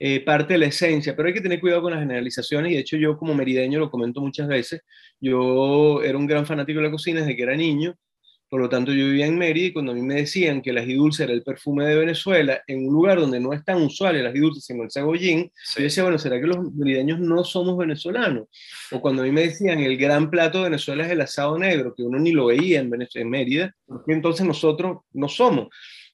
[0.00, 2.80] eh, parte de la esencia, pero hay que tener cuidado con las generalizaciones y de
[2.80, 4.80] hecho yo como merideño lo comento muchas veces,
[5.20, 7.94] yo era un gran fanático de la cocina desde que era niño
[8.54, 10.78] por lo tanto, yo vivía en Mérida y cuando a mí me decían que el
[10.78, 14.14] ají dulce era el perfume de Venezuela, en un lugar donde no es tan usual
[14.14, 17.76] el ají dulce, sino el cebollín, yo decía, bueno, ¿será que los merideños no somos
[17.76, 18.46] venezolanos?
[18.92, 21.96] O cuando a mí me decían el gran plato de Venezuela es el asado negro,
[21.96, 25.66] que uno ni lo veía en, en Mérida, porque entonces nosotros no somos.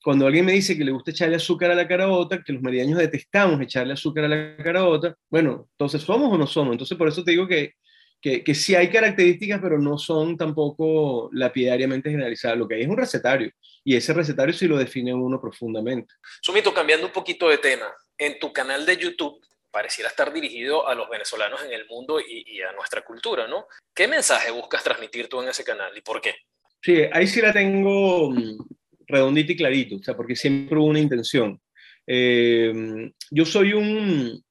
[0.02, 2.98] Cuando alguien me dice que le gusta echarle azúcar a la carabota, que los merideños
[2.98, 6.72] detestamos echarle azúcar a la carabota, bueno, entonces somos o no somos.
[6.72, 7.74] Entonces por eso te digo que
[8.20, 12.58] que, que sí hay características, pero no son tampoco lapidariamente generalizadas.
[12.58, 13.50] Lo que hay es un recetario,
[13.84, 16.14] y ese recetario sí lo define uno profundamente.
[16.40, 17.86] Sumito, cambiando un poquito de tema,
[18.18, 22.44] en tu canal de YouTube pareciera estar dirigido a los venezolanos en el mundo y,
[22.46, 23.66] y, a nuestra cultura, ¿no?
[23.94, 26.34] ¿Qué mensaje buscas transmitir tú en ese canal y por qué?
[26.82, 28.58] Sí, ahí sí la tengo mm,
[29.06, 31.60] redondita y clarito, o sea, porque siempre hubo una intención.
[32.06, 34.42] Eh, yo soy un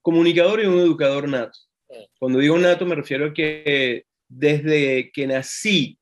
[0.00, 1.58] comunicador y un educador nato.
[2.18, 5.98] Cuando digo nato me refiero a que desde que nací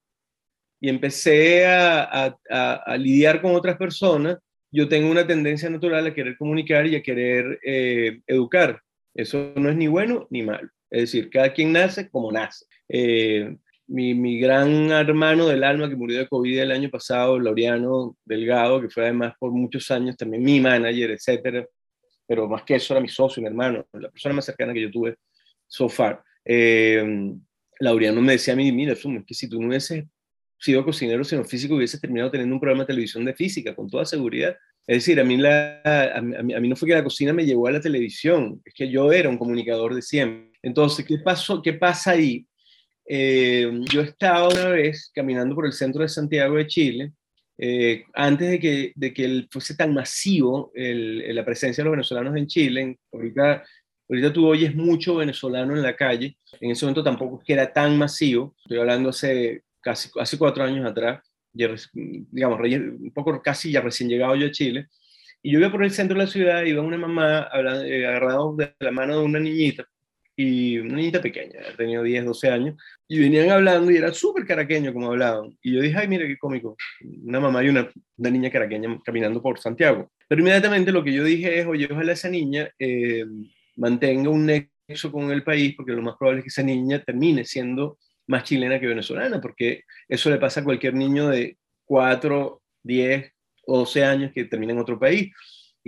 [0.80, 2.36] y empecé a,
[2.98, 4.38] lidiar con otras personas,
[4.70, 8.80] yo tengo una tendencia natural a querer comunicar y a querer eh, educar.
[9.14, 10.68] Eso no es ni bueno ni malo.
[10.90, 12.66] Es decir, cada quien nace como nace.
[12.88, 13.56] Eh,
[13.88, 18.80] mi, mi, gran hermano del alma que murió de COVID el año pasado, Laureano Delgado,
[18.80, 21.66] que fue además por muchos años también mi manager, etcétera,
[22.26, 24.90] pero más que eso era mi socio, mi hermano, la persona más cercana que yo
[24.90, 25.16] tuve
[25.66, 26.22] so far.
[26.44, 27.32] Eh,
[27.80, 30.04] Laureano me decía a mí, mira, es que si tú no hubieses
[30.58, 34.04] sido cocinero, sino físico, hubieses terminado teniendo un programa de televisión de física, con toda
[34.04, 34.56] seguridad.
[34.86, 37.44] Es decir, a mí, la, a, mí, a mí no fue que la cocina me
[37.44, 40.52] llevó a la televisión, es que yo era un comunicador de siempre.
[40.62, 42.46] Entonces, ¿qué, pasó, qué pasa ahí?
[43.08, 47.12] Eh, yo estaba una vez caminando por el centro de Santiago de Chile,
[47.58, 52.36] eh, antes de que, de que fuese tan masivo el, la presencia de los venezolanos
[52.36, 53.64] en Chile, ahorita,
[54.08, 58.54] ahorita tú oyes mucho venezolano en la calle, en ese momento tampoco era tan masivo,
[58.58, 64.36] estoy hablando hace casi hace cuatro años atrás, digamos, un poco casi ya recién llegado
[64.36, 64.88] yo a Chile,
[65.42, 67.48] y yo iba por el centro de la ciudad, iba una mamá
[67.84, 69.86] eh, agarrado de la mano de una niñita,
[70.38, 72.76] y una niñita pequeña, tenía 10, 12 años,
[73.08, 75.56] y venían hablando y era súper caraqueño como hablaban.
[75.62, 76.76] Y yo dije, ay, mira qué cómico,
[77.24, 80.10] una mamá y una, una, niña caraqueña caminando por Santiago.
[80.28, 83.24] Pero inmediatamente lo que yo dije es, oye, ojalá esa niña eh,
[83.76, 87.44] mantenga un nexo con el país, porque lo más probable es que esa niña termine
[87.44, 93.32] siendo más chilena que venezolana, porque eso le pasa a cualquier niño de 4, 10
[93.66, 95.32] o 12 años que termina en otro país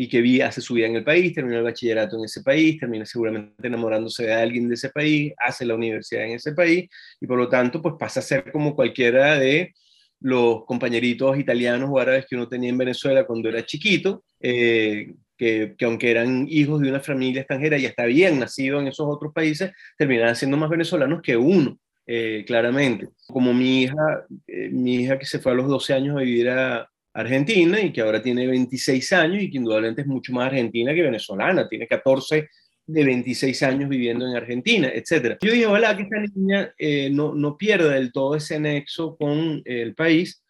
[0.01, 3.05] y que hace su vida en el país, termina el bachillerato en ese país, termina
[3.05, 6.89] seguramente enamorándose de alguien de ese país, hace la universidad en ese país
[7.21, 9.75] y por lo tanto pues pasa a ser como cualquiera de
[10.21, 15.75] los compañeritos italianos o árabes que uno tenía en Venezuela cuando era chiquito, eh, que,
[15.79, 19.33] que, aunque eran hijos de una familia extranjera y hasta habían nacido en esos otros
[19.33, 21.79] países, terminaban siendo más venezolanos que uno.
[22.11, 23.11] Eh, claramente.
[23.27, 26.49] Como mi hija, eh, mi hija que se fue a los 12 años a vivir
[26.49, 30.95] a Argentina y que ahora tiene 26 años y que indudablemente es mucho más argentina
[30.95, 32.49] que venezolana, tiene 14
[32.87, 35.37] de 26 años viviendo en Argentina, etc.
[35.43, 39.61] Yo dije, ojalá que esta niña eh, no, no pierda del todo ese nexo con
[39.67, 40.43] el país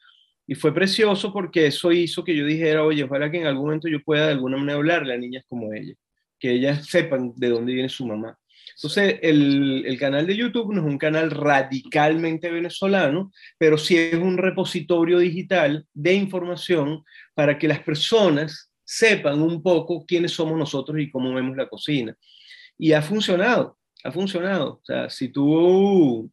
[0.51, 3.87] y fue precioso porque eso hizo que yo dijera, oye, ojalá que en algún momento
[3.87, 5.93] yo pueda de alguna manera hablarle a niñas como ella,
[6.41, 8.37] que ellas sepan de dónde viene su mamá.
[8.75, 14.15] Entonces, el, el, canal de YouTube no es un canal radicalmente venezolano, pero sí es
[14.15, 17.03] un repositorio digital de información
[17.35, 22.17] para que las personas sepan un poco quiénes somos nosotros y cómo vemos la cocina.
[22.79, 24.77] Y ha funcionado, ha funcionado.
[24.77, 26.31] O sea, si tú,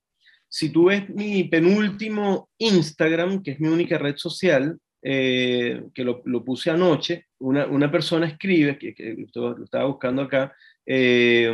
[0.55, 6.23] si tú ves mi penúltimo Instagram, que es mi única red social, eh, que lo,
[6.45, 11.53] puse anoche, una, una persona escribe, que, que lo, estaba buscando acá, eh,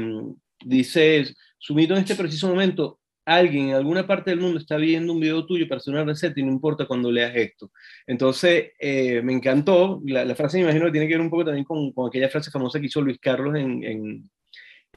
[0.63, 1.25] dice,
[1.57, 5.47] Sumito, en este preciso momento, alguien en alguna parte del mundo está viendo un video
[5.47, 7.71] tuyo para hacer una receta y no importa cuando leas esto.
[8.05, 9.99] Entonces, eh, me encantó.
[10.05, 12.51] La, frase, me imagino que tiene que ver un poco también con, con aquella frase
[12.51, 14.29] famosa que hizo Luis Carlos en,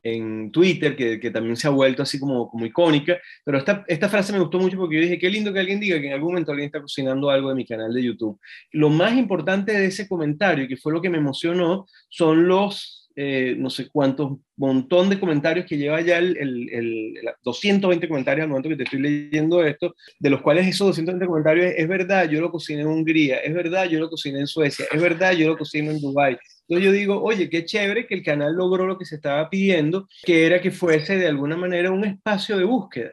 [0.04, 3.18] en Twitter, que, que, también se ha vuelto así como, como icónica.
[3.42, 5.98] Pero esta, esta frase me gustó mucho porque yo dije, qué lindo que alguien diga
[6.00, 8.38] que en algún momento alguien está cocinando algo de mi canal de YouTube.
[8.72, 13.54] Lo más importante de ese comentario, que fue lo que me emocionó, son los eh,
[13.56, 17.14] no sé cuántos, montón de comentarios que lleva ya el, el, el,
[17.44, 21.66] 220 comentarios al momento que te estoy leyendo esto, de los cuales esos 220 comentarios
[21.66, 24.86] es, es, verdad, yo lo cociné en Hungría, es verdad, yo lo cociné en Suecia,
[24.90, 26.36] es verdad, yo lo cocino en Dubái.
[26.68, 30.08] Entonces yo digo, oye, qué chévere que el canal logró lo que se estaba pidiendo,
[30.22, 33.12] que era que fuese de alguna manera un espacio de búsqueda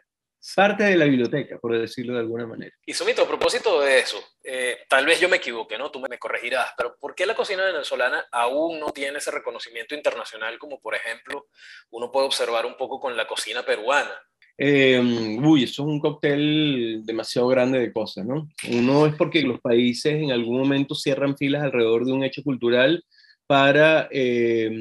[0.55, 2.75] parte de la biblioteca, por decirlo de alguna manera.
[2.85, 5.91] Y Sumito, a propósito de eso, eh, tal vez yo me equivoque, ¿no?
[5.91, 10.57] Tú me corregirás, pero ¿por qué la cocina venezolana aún no tiene ese reconocimiento internacional
[10.57, 11.47] como, por ejemplo,
[11.91, 14.11] uno puede observar un poco con la cocina peruana?
[14.57, 14.99] Eh,
[15.43, 18.49] uy, eso es un cóctel demasiado grande de cosas, ¿no?
[18.69, 23.03] Uno es porque los países en algún momento cierran filas alrededor de un hecho cultural
[23.51, 24.71] para eh,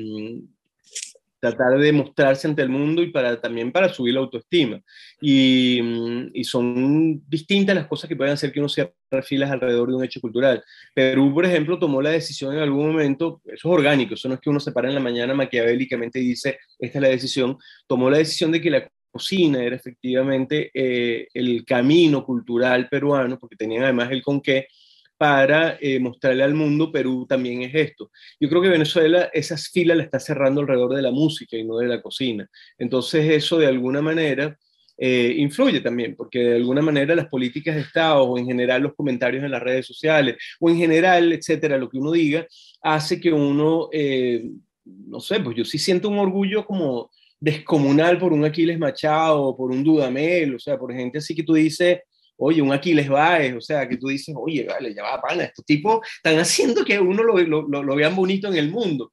[1.40, 4.80] tratar de mostrarse ante el mundo y para, también para subir la autoestima.
[5.20, 5.82] Y,
[6.44, 10.20] son distintas las cosas que pueden hacer que uno se filas alrededor de un hecho
[10.20, 10.62] cultural.
[10.94, 14.40] Perú, por ejemplo, tomó la decisión en algún momento, eso es orgánico, eso no es
[14.40, 18.08] que uno se para en la mañana maquiavélicamente y dice, esta es la decisión, tomó
[18.08, 23.82] la decisión de que la cocina era efectivamente eh, el camino cultural peruano, porque tenían
[23.82, 24.68] además el con qué,
[25.20, 28.10] para eh, mostrarle al mundo, Perú también es esto.
[28.40, 31.76] Yo creo que Venezuela esas filas la está cerrando alrededor de la música y no
[31.76, 32.48] de la cocina.
[32.78, 34.56] Entonces eso de alguna manera
[34.96, 38.94] eh, influye también, porque de alguna manera las políticas de Estado o en general los
[38.94, 42.46] comentarios en las redes sociales o en general, etcétera, lo que uno diga,
[42.80, 44.42] hace que uno, eh,
[44.86, 49.70] no sé, pues yo sí siento un orgullo como descomunal por un Aquiles Machado, por
[49.70, 51.98] un Dudamel, o sea, por gente así que tú dices,
[52.40, 55.64] oye, un Aquiles Baez, o sea, que tú dices, oye, vale, ya va, pana, estos
[55.64, 59.12] tipos están haciendo que uno lo, lo, lo, vean bonito en el mundo,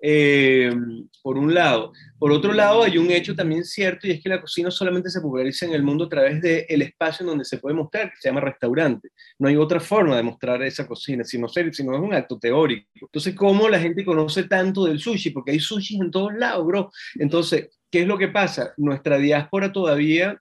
[0.00, 0.74] eh,
[1.22, 1.92] por un lado.
[2.18, 5.20] Por otro lado, hay un hecho también cierto, y es que la cocina solamente se
[5.20, 8.16] populariza en el mundo a través del el espacio en donde se puede mostrar, que
[8.18, 9.10] se llama restaurante.
[9.38, 12.88] No hay otra forma de mostrar esa cocina, sino, sino es un acto teórico.
[12.94, 15.30] Entonces, ¿cómo la gente conoce tanto del sushi?
[15.30, 16.90] Porque hay sushi en todos lados, bro.
[17.16, 18.74] Entonces, ¿qué es lo que pasa?
[18.76, 20.40] Nuestra diáspora todavía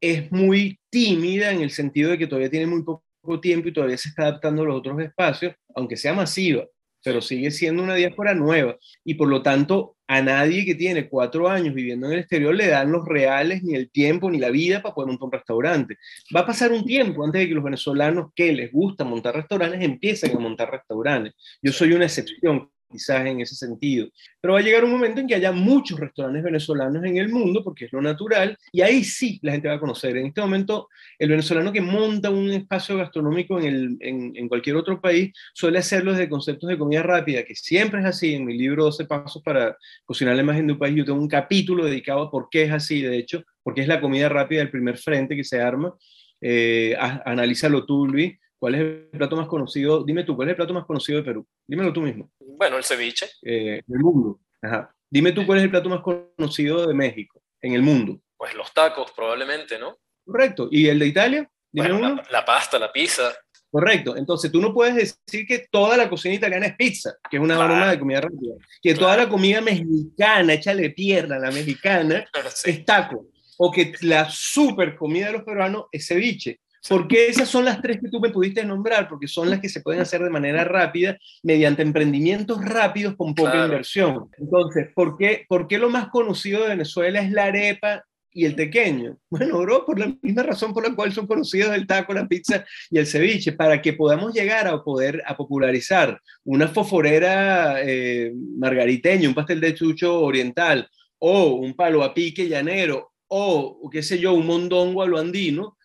[0.00, 3.02] es muy tímida en el sentido de que todavía tiene muy poco
[3.40, 6.64] tiempo y todavía se está adaptando a los otros espacios, aunque sea masiva,
[7.04, 8.76] pero sigue siendo una diáspora nueva.
[9.04, 12.68] Y por lo tanto, a nadie que tiene cuatro años viviendo en el exterior le
[12.68, 15.96] dan los reales, ni el tiempo, ni la vida para poder montar un restaurante.
[16.34, 19.82] Va a pasar un tiempo antes de que los venezolanos que les gusta montar restaurantes
[19.82, 21.34] empiecen a montar restaurantes.
[21.60, 24.08] Yo soy una excepción quizás en ese sentido.
[24.40, 27.62] Pero va a llegar un momento en que haya muchos restaurantes venezolanos en el mundo,
[27.62, 30.16] porque es lo natural, y ahí sí la gente va a conocer.
[30.16, 34.76] En este momento, el venezolano que monta un espacio gastronómico en, el, en, en cualquier
[34.76, 38.34] otro país suele hacerlo desde conceptos de comida rápida, que siempre es así.
[38.34, 41.28] En mi libro 12 Pasos para cocinar la imagen de un país, yo tengo un
[41.28, 44.70] capítulo dedicado a por qué es así, de hecho, porque es la comida rápida del
[44.70, 45.94] primer frente que se arma.
[46.40, 50.02] Eh, analízalo tú, Luis ¿Cuál es el plato más conocido?
[50.04, 51.46] Dime tú, ¿cuál es el plato más conocido de Perú?
[51.66, 52.30] Dímelo tú mismo.
[52.58, 53.30] Bueno, el ceviche.
[53.42, 54.40] Eh, del mundo.
[54.60, 54.92] Ajá.
[55.08, 58.20] Dime tú cuál es el plato más conocido de México, en el mundo.
[58.36, 59.96] Pues los tacos, probablemente, ¿no?
[60.24, 60.68] Correcto.
[60.70, 61.50] ¿Y el de Italia?
[61.70, 62.20] Dime uno.
[62.30, 63.32] La, pasta, la pizza.
[63.70, 64.16] Correcto.
[64.16, 67.54] Entonces tú no puedes decir que toda la cocina italiana es pizza, que es una
[67.54, 67.90] claro.
[67.90, 68.54] de comida rápida.
[68.82, 72.26] Que toda la comida mexicana, échale pierna a la mexicana,
[72.64, 73.28] es taco.
[73.56, 76.60] O que la super comida de los peruanos es ceviche.
[76.88, 79.80] Porque esas son las tres que tú me pudiste nombrar, porque son las que se
[79.80, 84.28] pueden hacer de manera rápida, mediante emprendimientos rápidos con poca inversión.
[84.38, 88.54] Entonces, ¿por qué, ¿por qué lo más conocido de Venezuela es la arepa y el
[88.54, 89.18] tequeño?
[89.30, 92.64] Bueno, bro, por la misma razón por la cual son conocidos el taco, la pizza
[92.90, 99.28] y el ceviche, para que podamos llegar a poder a popularizar una foforera eh, margariteña,
[99.28, 100.88] un pastel de chucho oriental,
[101.18, 105.77] o un palo a pique llanero, o qué sé yo, un mondongo a lo andino,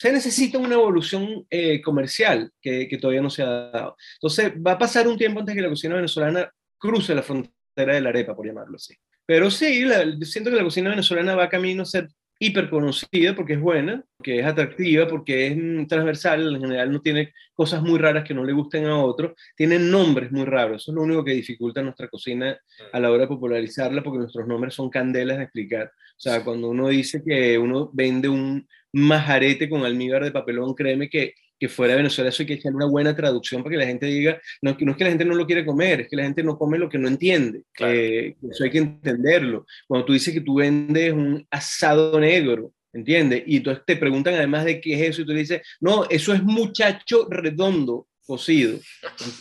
[0.00, 3.96] se necesita una evolución eh, comercial que, que, todavía no se ha dado.
[4.14, 8.00] Entonces, va a pasar un tiempo antes que la cocina venezolana cruce la frontera de
[8.00, 8.94] la arepa, por llamarlo así.
[9.26, 9.84] Pero sí,
[10.22, 12.08] siento que la cocina venezolana va camino a ser
[12.38, 17.02] hiper conocida porque es buena, porque es atractiva, porque es mm, transversal, en general no
[17.02, 20.92] tiene cosas muy raras que no le gusten a otros, tiene nombres muy raros, eso
[20.92, 22.58] es lo único que dificulta nuestra cocina
[22.90, 25.92] a la hora de popularizarla porque nuestros nombres son candelas de explicar.
[26.16, 31.08] O sea, cuando uno dice que uno vende un, majarete con almíbar de papelón, créeme
[31.08, 33.86] que, que fuera de Venezuela eso hay que echar una buena traducción para que la
[33.86, 36.24] gente diga, no, no es que la gente no lo quiere comer, es que la
[36.24, 39.66] gente no come lo que no entiende, eh, eso hay que entenderlo.
[39.86, 43.42] Cuando tú dices que tú vendes un asado negro, ¿entiendes?
[43.46, 46.42] Y entonces te preguntan además de qué es eso y tú dices, no, eso es
[46.42, 48.78] muchacho redondo cocido.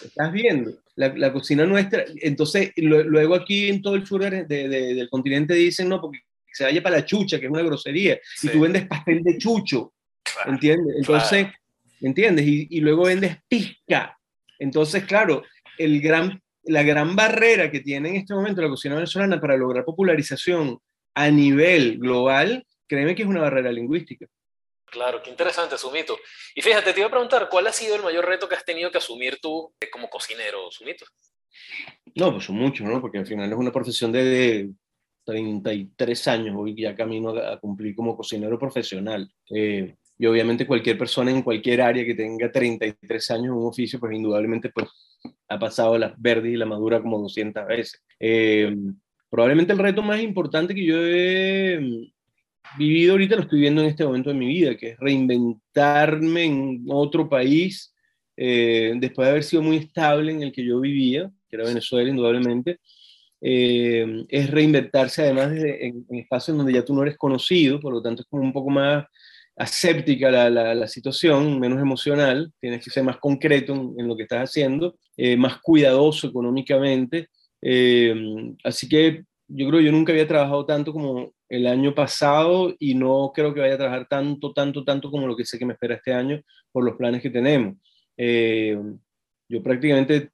[0.03, 0.73] ¿Estás viendo?
[0.95, 5.87] La, la cocina nuestra, entonces luego aquí en todo el sur de, del continente dicen,
[5.87, 6.19] no, porque
[6.51, 9.93] se vaya para la chucha, que es una grosería, y tú vendes pastel de chucho,
[10.45, 10.95] ¿entiendes?
[10.97, 11.47] Entonces,
[12.01, 12.45] ¿entiendes?
[12.47, 14.17] Y, luego vendes pizca.
[14.57, 15.43] Entonces, claro,
[15.77, 19.85] el gran, la gran barrera que tiene en este momento la cocina venezolana para lograr
[19.85, 20.79] popularización
[21.15, 24.25] a nivel global, créeme que es una barrera lingüística.
[24.85, 26.17] Claro, qué interesante, Sumito.
[26.55, 28.89] Y fíjate, te iba a preguntar, ¿cuál ha sido el mayor reto que has tenido
[28.89, 31.05] que asumir tú como cocinero, Sumito?
[32.15, 32.99] No, pues son muchos, ¿no?
[32.99, 34.69] Porque al final es una profesión de,
[35.25, 39.29] 33 años, hoy ya camino a cumplir como cocinero profesional.
[39.53, 43.99] Eh, y obviamente cualquier persona en cualquier área que tenga 33 años en un oficio,
[43.99, 44.87] pues indudablemente pues,
[45.47, 48.03] ha pasado la verde y la madura como 200 veces.
[48.19, 48.75] Eh,
[49.29, 53.87] probablemente el reto más importante que yo he mm, vivido ahorita lo estoy viendo en
[53.87, 57.95] este momento de mi vida, que es reinventarme en otro país,
[58.35, 62.09] eh, después de haber sido muy estable en el que yo vivía, que era Venezuela
[62.09, 62.79] indudablemente,
[63.41, 68.21] eh, es reinvertirse además en, espacios donde ya tú no eres conocido, por lo tanto
[68.21, 69.05] es como un poco más
[69.55, 74.49] aséptica la, la, situación, menos emocional, tienes que ser más concreto en, lo que estás
[74.49, 77.27] haciendo, eh, más cuidadoso económicamente.
[77.61, 78.15] Eh,
[78.63, 82.95] así que yo creo que yo nunca había trabajado tanto como el año pasado y
[82.95, 85.73] no creo que vaya a trabajar tanto, tanto, tanto como lo que sé que me
[85.73, 87.75] espera este año por los planes que tenemos.
[88.17, 90.29] yo prácticamente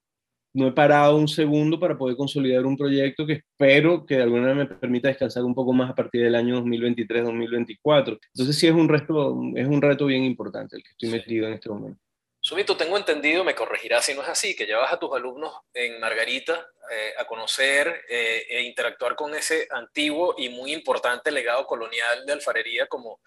[0.55, 4.43] no he parado un segundo para poder consolidar un proyecto que espero que de alguna
[4.43, 8.19] manera me permita descansar un poco más a partir del año 2023-2024.
[8.33, 11.53] Entonces sí es un, reto, es un reto bien importante el que estoy metido en
[11.53, 11.99] este momento.
[12.39, 15.99] Sumito, tengo entendido, me corregirás si no es así, que llevas a tus alumnos en
[15.99, 22.25] Margarita eh, a conocer eh, e interactuar con ese antiguo y muy importante legado colonial
[22.25, 23.19] de alfarería como,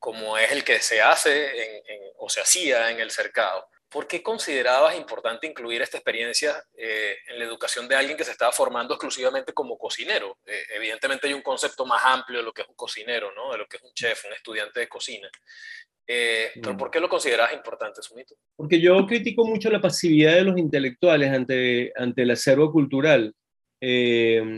[0.00, 1.82] como es el que se hace
[2.18, 7.38] o se hacía en el cercado, ¿por qué considerabas importante incluir esta experiencia eh, en
[7.38, 10.38] la educación de alguien que se estaba formando exclusivamente como cocinero?
[10.44, 13.52] Eh, evidentemente hay un concepto más amplio de lo que es un cocinero, ¿no?
[13.52, 15.28] de lo que es un chef, un estudiante de cocina.
[16.08, 16.76] Eh, ¿Pero mm.
[16.76, 18.34] por qué lo considerabas importante, Sumito?
[18.56, 23.32] Porque yo critico mucho la pasividad de los intelectuales ante, ante el acervo cultural,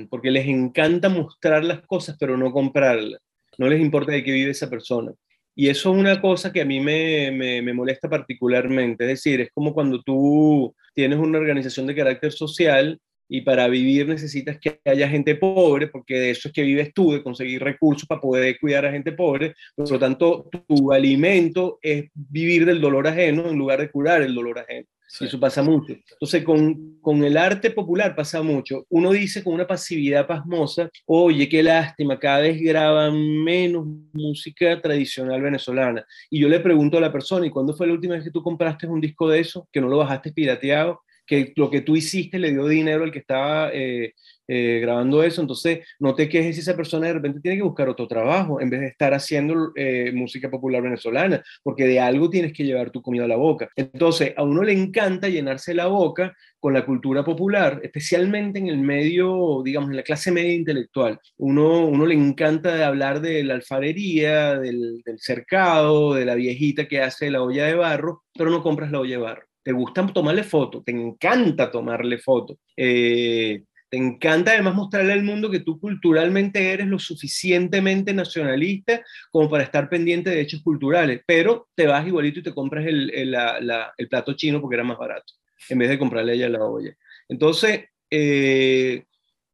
[0.08, 3.20] porque les encanta mostrar las cosas pero no comprarlas.
[3.58, 5.12] No les importa de qué vive esa persona.
[5.58, 9.04] Y eso es una cosa que a mí me, me, molesta particularmente.
[9.04, 14.06] Es decir, es como cuando tú tienes una organización de carácter social y para vivir
[14.06, 18.06] necesitas que haya gente pobre, porque de eso es que vives tú, de conseguir recursos
[18.06, 19.54] para poder cuidar a gente pobre.
[19.74, 24.34] Por lo tanto, tu alimento es vivir del dolor ajeno en lugar de curar el
[24.34, 24.86] dolor ajeno.
[25.20, 25.94] Y eso pasa mucho.
[26.12, 28.84] Entonces, con, con, el arte popular pasa mucho.
[28.90, 35.40] Uno dice con una pasividad pasmosa, oye, qué lástima, cada vez graban menos música tradicional
[35.40, 36.04] venezolana.
[36.30, 38.42] Y yo le pregunto a la persona, ¿y cuándo fue la última vez que tú
[38.42, 41.00] compraste un disco de eso, que no lo bajaste pirateado?
[41.26, 44.14] que lo que tú hiciste le dio dinero al que estaba eh,
[44.48, 47.88] eh, grabando eso, entonces no te quejes si esa persona de repente tiene que buscar
[47.88, 52.52] otro trabajo en vez de estar haciendo eh, música popular venezolana, porque de algo tienes
[52.52, 53.68] que llevar tu comida a la boca.
[53.76, 58.78] Entonces, a uno le encanta llenarse la boca con la cultura popular, especialmente en el
[58.78, 61.18] medio, digamos, en la clase media intelectual.
[61.38, 67.02] Uno, uno le encanta hablar de la alfarería, del, del cercado, de la viejita que
[67.02, 70.44] hace la olla de barro, pero no compras la olla de barro te gusta tomarle
[70.44, 72.56] fotos, te encanta tomarle fotos.
[72.76, 73.64] Eh,
[73.96, 79.88] encanta además mostrarle al mundo que tú culturalmente eres lo suficientemente nacionalista como para estar
[79.88, 84.60] pendiente de hechos culturales, pero te vas igualito y te compras el, el, plato chino
[84.60, 85.34] porque era más barato,
[85.68, 86.96] en vez de comprarle a ella la olla.
[87.28, 89.04] Entonces, eh,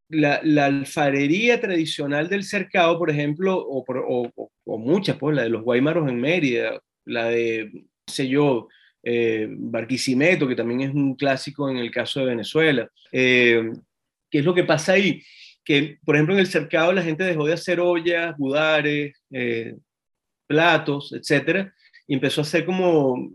[0.09, 5.63] la, alfarería tradicional del cercado, por ejemplo, o, o, o, muchas, pues la de los
[5.63, 8.67] guaymaros en Mérida, la de, sé yo,
[9.03, 12.89] eh, Barquisimeto, que también es un clásico en el caso de Venezuela.
[13.11, 13.71] Eh,
[14.33, 15.21] ¿Qué es lo que pasa ahí?
[15.63, 19.75] Que, por ejemplo, en el cercado la gente dejó de hacer ollas, budares, eh,
[20.47, 21.71] platos, etcétera,
[22.07, 23.31] y empezó a hacer como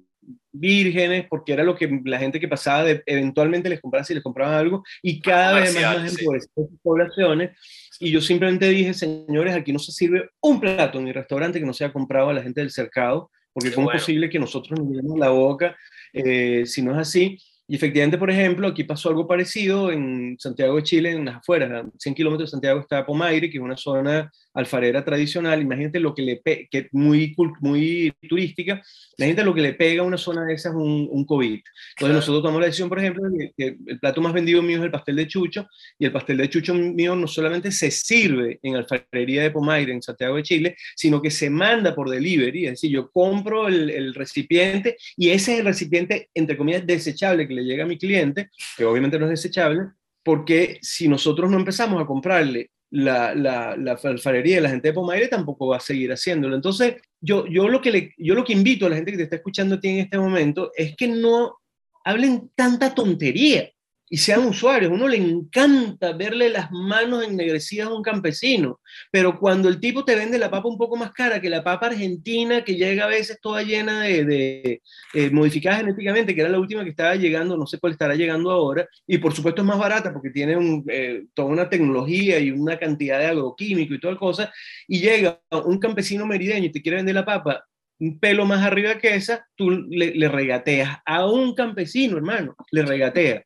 [0.50, 4.24] vírgenes, porque era lo que la gente que pasaba de, eventualmente les compraba si les
[4.24, 6.50] compraban algo, y cada vez más, más
[6.82, 7.56] poblaciones.
[8.00, 11.66] Y yo simplemente dije, señores, aquí no se sirve un plato en mi restaurante que
[11.66, 14.88] no sea comprado a la gente del cercado, porque ¿cómo es posible que nosotros nos
[14.88, 15.76] llevemos la boca
[16.12, 17.38] eh, si no es así?
[17.70, 21.70] Y efectivamente, por ejemplo, aquí pasó algo parecido en Santiago de Chile, en las afueras,
[21.70, 25.60] a 100 kilómetros de Santiago está Pomaire, que es una zona alfarera tradicional.
[25.60, 28.82] Imagínate lo que le pega, que es muy, muy turística,
[29.18, 31.60] imagínate lo que le pega a una zona de esas un, un COVID.
[31.90, 34.84] Entonces nosotros tomamos la decisión, por ejemplo, de que el plato más vendido mío es
[34.84, 35.66] el pastel de chucho,
[35.98, 40.00] y el pastel de chucho mío no solamente se sirve en alfarería de Pomaire, en
[40.00, 44.14] Santiago de Chile, sino que se manda por delivery, es decir, yo compro el, el
[44.14, 48.50] recipiente y ese es el recipiente, entre comillas, desechable que le llega a mi cliente,
[48.76, 49.88] que obviamente no es desechable,
[50.22, 54.94] porque si nosotros no empezamos a comprarle la, la, la alfarería de la gente de
[54.94, 56.54] Pomaire, tampoco va a seguir haciéndolo.
[56.54, 59.24] Entonces, yo, yo, lo que le, yo lo que invito a la gente que te
[59.24, 61.58] está escuchando a ti en este momento es que no
[62.04, 63.70] hablen tanta tontería
[64.10, 64.92] y sean usuarios.
[64.92, 68.80] Uno le encanta verle las manos ennegrecidas a un campesino,
[69.10, 71.86] pero cuando el tipo te vende la papa un poco más cara que la papa
[71.86, 74.82] argentina, que llega a veces toda llena de, de
[75.14, 78.50] eh, modificada genéticamente, que era la última que estaba llegando, no sé cuál estará llegando
[78.50, 82.50] ahora, y por supuesto es más barata porque tiene un, eh, toda una tecnología y
[82.50, 84.52] una cantidad de agroquímico y toda cosa,
[84.86, 87.64] y llega un campesino merideño y te quiere vender la papa
[88.00, 92.82] un pelo más arriba que esa, tú le, le regateas a un campesino, hermano, le
[92.82, 93.42] regateas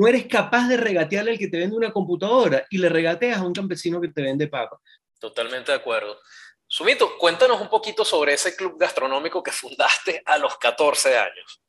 [0.00, 3.42] no eres capaz de regatearle al que te vende una computadora y le regateas a
[3.42, 4.80] un campesino que te vende papa.
[5.18, 6.18] Totalmente de acuerdo.
[6.66, 11.60] Sumito, cuéntanos un poquito sobre ese club gastronómico que fundaste a los 14 años.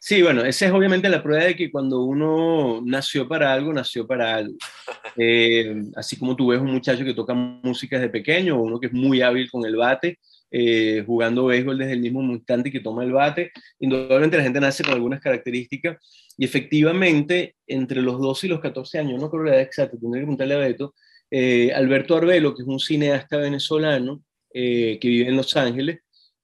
[0.00, 4.06] Sí, bueno, esa es obviamente la prueba de que cuando uno nació para algo, nació
[4.06, 4.56] para algo.
[5.16, 8.92] Eh, así como tú ves un muchacho que toca música desde pequeño, uno que es
[8.92, 10.18] muy hábil con el bate,
[10.56, 13.50] eh, jugando béisbol desde el mismo instante que toma el bate.
[13.80, 15.96] Indudablemente la gente nace con algunas características
[16.38, 20.20] y efectivamente entre los 12 y los 14 años, no creo la edad exacta, tendría
[20.20, 20.94] que preguntarle a Beto,
[21.28, 25.98] eh, Alberto Arbelo, que es un cineasta venezolano eh, que vive en Los Ángeles,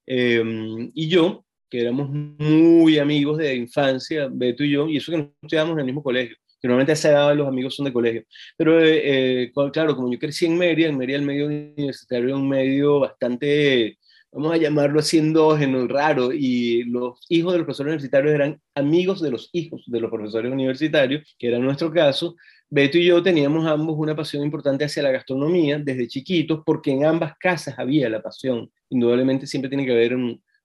[0.05, 5.33] y yo, que éramos muy amigos de infancia, Beto y yo, y eso que no
[5.41, 6.37] estudiamos en el mismo colegio.
[6.65, 8.25] Normalmente a esa edad los amigos son de colegio.
[8.57, 12.99] Pero claro, como yo crecí en Mérida, en Mérida el medio universitario es un medio
[12.99, 14.00] bastante
[14.33, 19.21] vamos a llamarlo así endógeno, raro, y los hijos de los profesores universitarios eran amigos
[19.21, 22.37] de los hijos de los profesores universitarios, que era nuestro caso,
[22.73, 27.05] Beto y yo teníamos ambos una pasión importante hacia la gastronomía desde chiquitos, porque en
[27.05, 28.71] ambas casas había la pasión.
[28.91, 30.17] Indudablemente siempre tiene que haber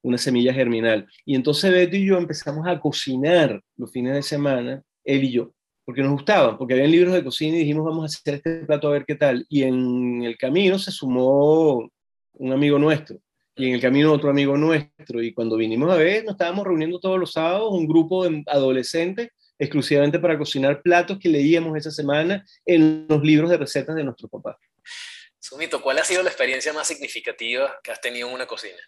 [0.03, 1.07] una semilla germinal.
[1.25, 5.51] Y entonces Beto y yo empezamos a cocinar los fines de semana, él y yo,
[5.83, 8.87] porque nos gustaba, porque había libros de cocina y dijimos vamos a hacer este plato
[8.87, 9.43] a ver qué tal.
[9.49, 11.89] Y en el camino se sumó
[12.33, 13.17] un amigo nuestro,
[13.55, 15.21] y en el camino otro amigo nuestro.
[15.21, 19.29] Y cuando vinimos a ver, nos estábamos reuniendo todos los sábados, un grupo de adolescentes
[19.57, 24.27] exclusivamente para cocinar platos que leíamos esa semana en los libros de recetas de nuestro
[24.27, 24.59] papá.
[25.39, 28.79] Sumito, ¿cuál ha sido la experiencia más significativa que has tenido en una cocina?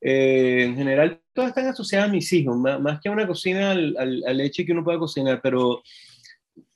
[0.00, 3.96] Eh, en general, todas están asociadas a mis hijos, más, que a una cocina, al,
[3.98, 5.82] al, hecho de que uno pueda cocinar, pero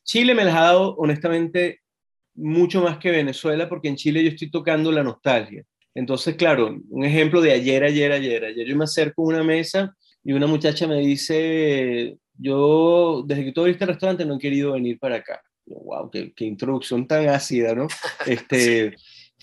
[0.03, 1.83] Chile me las ha dado, honestamente,
[2.35, 5.65] mucho más que Venezuela, porque en Chile yo estoy tocando la nostalgia.
[5.99, 8.45] Entonces, claro, un ejemplo de ayer, ayer, ayer.
[8.45, 13.53] Ayer yo me acerco a una mesa y una muchacha me dice, yo desde que
[13.53, 15.43] tú abriste el restaurante no he querido venir para acá.
[15.67, 17.89] Wow, qué, qué introducción tan ácida, ¿no?
[18.27, 18.95] Este,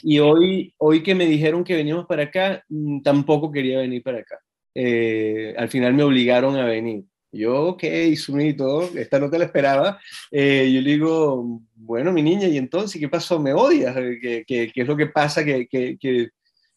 [0.02, 4.20] Y hoy, hoy que me dijeron que veníamos para acá, mm, tampoco quería venir para
[4.20, 4.40] acá.
[4.74, 7.04] Eh, al final me obligaron a venir.
[7.34, 7.84] Yo, ok,
[8.16, 10.00] Sumito, esta no te la esperaba.
[10.32, 13.40] Eh, yo le digo, bueno, mi niña, ¿y entonces qué pasó?
[13.42, 13.94] ¿Me odias?
[13.94, 16.30] ¿Qué, qué, qué es lo que pasa que, que, que,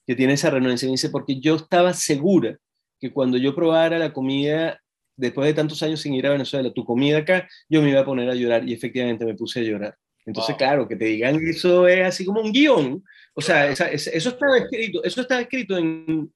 [0.09, 0.87] que tiene esa renuncia?
[0.87, 2.57] Y me dice, porque yo estaba segura
[2.99, 4.81] que cuando yo probara la comida
[5.17, 8.07] después de tantos años sin ir a Venezuela, tu comida acá, yo me iba a
[8.07, 9.99] poner a llorar y efectivamente me puse a llorar.
[10.25, 13.05] Entonces, claro, que te digan eso es así como un guion.
[13.35, 16.33] O sea, eso estaba escrito, eso está escrito en,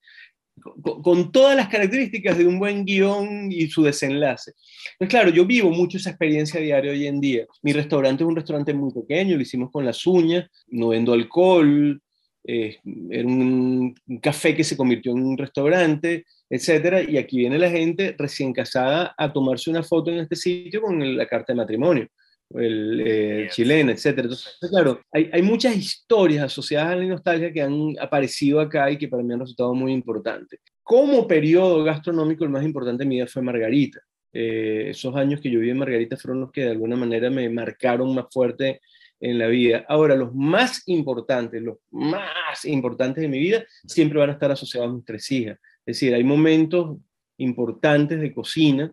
[1.02, 4.52] con, todas las características de un buen guion y su desenlace.
[4.92, 7.46] Entonces, claro, yo vivo mucho esa experiencia diaria hoy en día.
[7.62, 12.00] Mi restaurante es un restaurante muy pequeño, lo hicimos con las uñas, no vendo alcohol,
[12.44, 12.78] eh,
[13.10, 18.14] era un, café que se convirtió en un restaurante, etcétera, y aquí viene la gente
[18.18, 22.08] recién casada a tomarse una foto en este sitio con la carta de matrimonio,
[22.50, 24.24] el eh, chileno, etcétera.
[24.24, 28.98] Entonces, claro, hay, hay, muchas historias asociadas a la nostalgia que han aparecido acá y
[28.98, 30.60] que para mí han resultado muy importantes.
[30.82, 34.00] Como periodo gastronómico, el más importante de mi vida fue Margarita.
[34.32, 37.48] Eh, esos años que yo viví en Margarita fueron los que de alguna manera me
[37.50, 38.80] marcaron más fuerte
[39.22, 39.86] en la vida.
[39.88, 44.90] Ahora, los más importantes, los más importantes de mi vida, siempre van a estar asociados
[44.90, 45.58] a mis tres hijas.
[45.86, 46.98] Es decir, hay momentos
[47.38, 48.92] importantes de cocina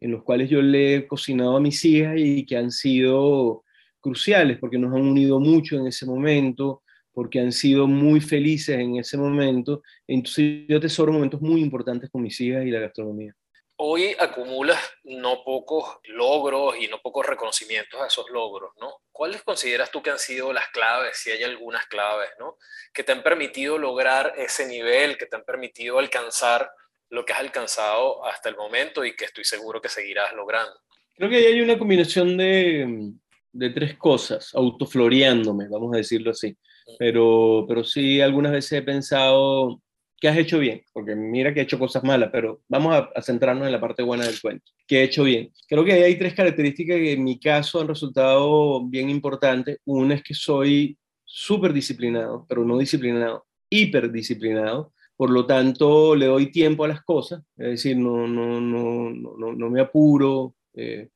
[0.00, 3.64] en los cuales yo le he cocinado a mis hijas y que han sido
[4.00, 8.96] cruciales porque nos han unido mucho en ese momento, porque han sido muy felices en
[8.96, 9.82] ese momento.
[10.06, 13.34] Entonces yo tesoro momentos muy importantes con mis hijas y la gastronomía
[13.76, 19.02] hoy acumulas no pocos logros y no pocos reconocimientos a esos logros, ¿no?
[19.12, 22.56] ¿Cuáles consideras tú que han sido las claves, si hay algunas claves, ¿no?
[22.92, 26.70] Que te han permitido lograr ese nivel, que te han permitido alcanzar
[27.10, 30.74] lo que has alcanzado hasta el momento y que estoy seguro que seguirás logrando.
[31.14, 33.12] Creo que hay una combinación de,
[33.52, 36.56] de tres cosas, autofloreándome, vamos a decirlo así.
[36.98, 39.80] Pero, pero sí, algunas veces he pensado,
[40.26, 40.82] ¿Qué has hecho bien?
[40.92, 44.26] Porque mira que he hecho cosas malas, pero vamos a, centrarnos en la parte buena
[44.26, 44.72] del cuento.
[44.84, 45.52] ¿Qué he hecho bien?
[45.68, 49.78] Creo que hay tres características que en mi caso han resultado bien importantes.
[49.84, 54.92] Una es que soy súper disciplinado, pero no disciplinado, hiperdisciplinado.
[55.16, 59.52] Por lo tanto, le doy tiempo a las cosas, es decir, no, no, no, no,
[59.52, 61.08] no me apuro, eh,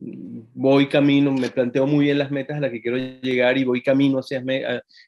[0.00, 3.82] voy camino, me planteo muy bien las metas a las que quiero llegar y voy
[3.82, 4.42] camino hacia,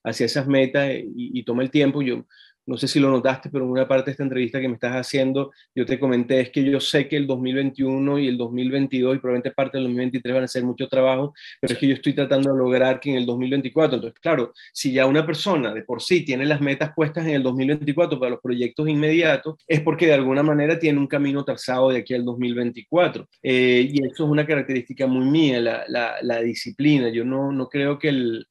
[0.04, 2.00] hacia esas metas y, y toma el tiempo.
[2.00, 2.26] Yo
[2.66, 4.94] no sé si lo notaste, pero en una parte de esta entrevista que me estás
[4.94, 9.18] haciendo, yo te comenté, es que yo sé que el 2021 y el 2022 y
[9.18, 12.52] probablemente parte del 2023 van a ser mucho trabajo, pero es que yo estoy tratando
[12.52, 16.24] de lograr que en el 2024, entonces claro, si ya una persona de por sí
[16.24, 20.42] tiene las metas puestas en el 2024 para los proyectos inmediatos, es porque de alguna
[20.42, 23.28] manera tiene un camino trazado de aquí al 2024.
[23.42, 27.08] Eh, y eso es una característica muy mía, la, la, la disciplina.
[27.10, 28.46] Yo no, no creo que el,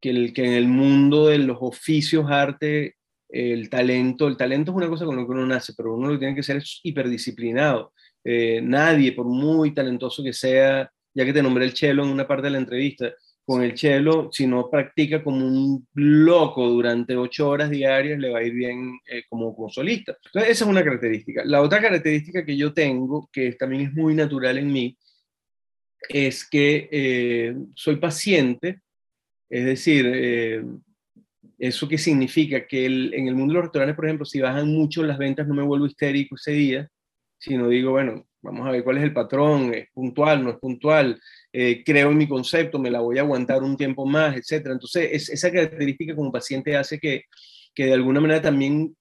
[0.00, 2.96] que, el, que en el mundo de los oficios, arte,
[3.36, 6.18] el talento, el talento es una cosa con lo que uno nace, pero uno lo
[6.18, 7.92] tiene que ser es hiperdisciplinado.
[8.24, 12.26] Eh, nadie, por muy talentoso que sea, ya que te nombré el chelo en una
[12.26, 13.12] parte de la entrevista,
[13.44, 18.40] con el chelo, si no practica como un loco durante ocho horas diarias, le va
[18.40, 20.16] a ir bien eh, como, como solista.
[20.24, 21.44] Entonces, esa es una característica.
[21.44, 24.98] La otra característica que yo tengo, que también es muy natural en mí,
[26.08, 28.80] es que eh, soy paciente,
[29.48, 30.06] es decir,
[31.58, 32.66] ¿Eso qué significa?
[32.66, 35.54] Que en el mundo de los restaurantes, por ejemplo, si bajan mucho las ventas, no
[35.54, 36.88] me vuelvo histérico ese día,
[37.38, 41.20] sino digo, bueno, vamos a ver cuál es el patrón, es puntual, no es puntual,
[41.52, 44.66] eh, creo en mi concepto, me la voy a aguantar un tiempo más, etc.
[44.66, 47.24] Entonces, esa característica como paciente hace que,
[47.74, 48.96] que de alguna manera también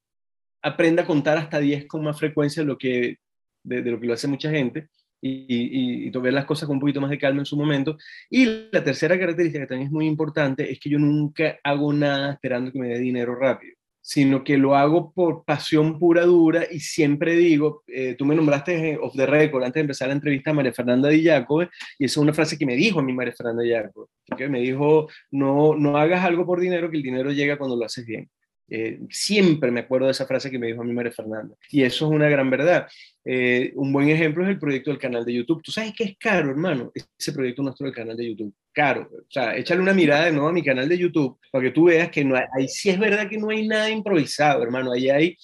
[0.62, 3.18] aprenda a contar hasta 10 con más frecuencia de lo que,
[3.64, 4.88] de, lo que lo hace mucha gente
[5.28, 7.98] y, y, ver las cosas con un poquito más de calma en su momento.
[8.30, 12.34] Y la tercera característica que también es muy importante es que yo nunca hago nada
[12.34, 13.76] esperando que me dé dinero rápido
[14.08, 18.92] sino que lo hago por pasión pura dura y siempre digo, eh, tú me nombraste
[18.92, 21.68] eh, off the record antes de empezar la entrevista a María Fernanda Di Jacob,
[21.98, 24.08] y esa es una frase que me dijo a mí María Fernanda Di Jacob,
[24.38, 27.84] que me dijo, no, no hagas algo por dinero, que el dinero llega cuando lo
[27.84, 28.30] haces bien.
[28.68, 31.56] Eh, siempre me acuerdo de esa frase que me dijo a mí María Fernanda.
[31.70, 32.88] Y eso es una gran verdad.
[33.24, 35.62] Eh, un buen ejemplo es el proyecto del canal de YouTube.
[35.62, 36.92] ¿Tú sabes qué es caro, hermano?
[37.18, 38.54] Ese proyecto nuestro del canal de YouTube.
[38.72, 39.10] Caro.
[39.12, 41.86] O sea, échale una mirada de nuevo a mi canal de YouTube para que tú
[41.86, 44.92] veas que no hay, ahí sí es verdad que no hay nada improvisado, hermano.
[44.92, 45.38] Ahí hay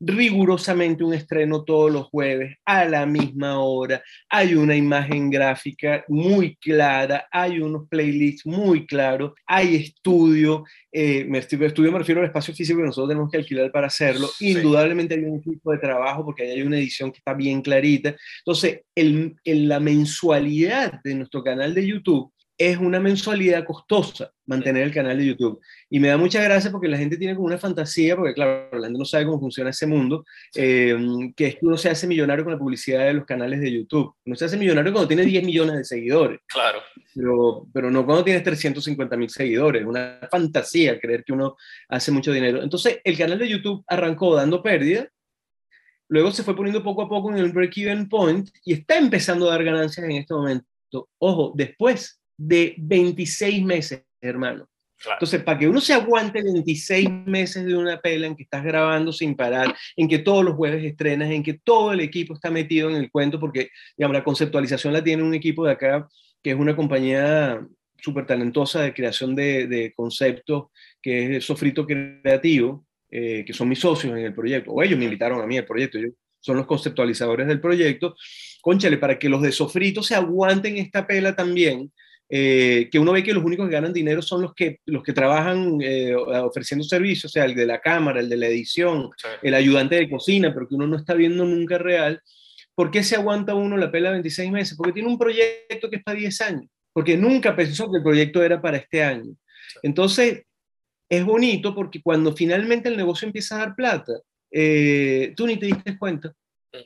[0.00, 6.56] rigurosamente un estreno todos los jueves a la misma hora, hay una imagen gráfica muy
[6.56, 12.54] clara, hay unos playlists muy claros, hay estudio, eh, me estudio me refiero al espacio
[12.54, 16.44] físico que nosotros tenemos que alquilar para hacerlo, indudablemente hay un equipo de trabajo porque
[16.44, 21.74] hay una edición que está bien clarita, entonces el, en la mensualidad de nuestro canal
[21.74, 25.60] de YouTube es una mensualidad costosa mantener el canal de YouTube.
[25.88, 28.86] Y me da mucha gracia porque la gente tiene como una fantasía, porque claro, la
[28.86, 30.24] gente no sabe cómo funciona ese mundo,
[30.56, 30.96] eh,
[31.36, 34.12] que es que uno se hace millonario con la publicidad de los canales de YouTube.
[34.24, 36.40] Uno se hace millonario cuando tiene 10 millones de seguidores.
[36.46, 36.80] Claro.
[37.14, 39.82] Pero, pero no cuando tienes 350 mil seguidores.
[39.82, 41.56] Es una fantasía creer que uno
[41.88, 42.62] hace mucho dinero.
[42.62, 45.08] Entonces, el canal de YouTube arrancó dando pérdida,
[46.08, 49.52] luego se fue poniendo poco a poco en el break-even point y está empezando a
[49.52, 50.66] dar ganancias en este momento.
[51.18, 54.68] Ojo, después de 26 meses, hermano.
[55.12, 59.12] Entonces, para que uno se aguante 26 meses de una pela en que estás grabando
[59.12, 62.90] sin parar, en que todos los jueves estrenas, en que todo el equipo está metido
[62.90, 66.08] en el cuento, porque, digamos, la conceptualización la tiene un equipo de acá,
[66.42, 67.64] que es una compañía
[68.00, 70.66] súper talentosa de creación de, conceptos,
[71.00, 75.04] que es Sofrito Creativo, eh, que son mis socios en el proyecto, o ellos me
[75.04, 78.16] invitaron a mí al proyecto, ellos son los conceptualizadores del proyecto.
[78.60, 81.92] Conchale, para que los de Sofrito se aguanten esta pela también,
[82.30, 85.14] eh, que uno ve que los únicos que ganan dinero son los que, los que
[85.14, 89.10] trabajan eh, ofreciendo servicios, o sea, el de la cámara, el de la edición,
[89.42, 92.20] el ayudante de cocina, pero que uno no está viendo nunca real.
[92.74, 94.76] ¿Por qué se aguanta uno la pela 26 meses?
[94.76, 98.42] Porque tiene un proyecto que es para 10 años, porque nunca pensó que el proyecto
[98.42, 99.34] era para este año.
[99.82, 100.42] Entonces,
[101.08, 104.12] es bonito porque cuando finalmente el negocio empieza a dar plata,
[104.50, 106.32] eh, tú ni te diste cuenta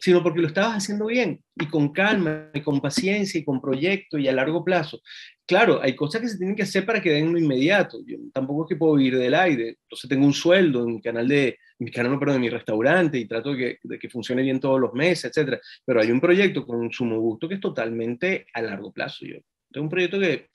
[0.00, 4.18] sino porque lo estabas haciendo bien y con calma y con paciencia y con proyecto
[4.18, 5.00] y a largo plazo.
[5.46, 7.98] Claro, hay cosas que se tienen que hacer para que den lo inmediato.
[8.06, 9.76] Yo tampoco es que puedo vivir del aire.
[9.82, 13.26] Entonces tengo un sueldo en mi canal de mi canal, no, de mi restaurante y
[13.26, 15.60] trato de que, de que funcione bien todos los meses, etcétera.
[15.84, 19.26] Pero hay un proyecto con un sumo gusto que es totalmente a largo plazo.
[19.26, 19.38] Yo
[19.70, 20.48] tengo un proyecto que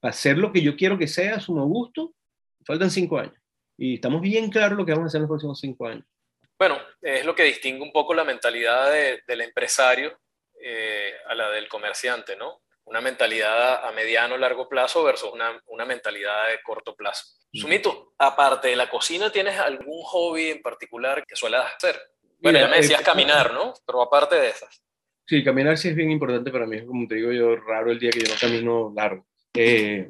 [0.00, 2.14] para hacer lo que yo quiero que sea a sumo gusto,
[2.64, 3.34] faltan cinco años.
[3.76, 6.04] Y estamos bien claros lo que vamos a hacer en los próximos cinco años.
[6.60, 8.92] Bueno, es lo que distingue un poco la mentalidad
[9.26, 10.20] del empresario
[10.62, 12.60] eh, a la del comerciante, ¿no?
[12.84, 17.24] Una mentalidad a mediano o largo plazo versus una, una mentalidad de corto plazo.
[17.50, 21.98] Sumito, aparte de la cocina, ¿tienes algún hobby en particular que suelas hacer?
[22.42, 23.72] Bueno, ya me decías eh, caminar, ¿no?
[23.86, 24.82] Pero aparte de esas.
[25.26, 26.84] Sí, caminar sí es bien importante para mí.
[26.84, 29.26] Como te digo yo, raro el día que yo no camino largo.
[29.54, 30.06] Eh,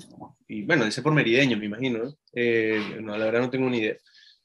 [0.49, 1.99] y bueno, ese por merideño, me imagino.
[2.01, 2.17] ¿no?
[3.03, 3.97] no, la verdad no tengo ni idea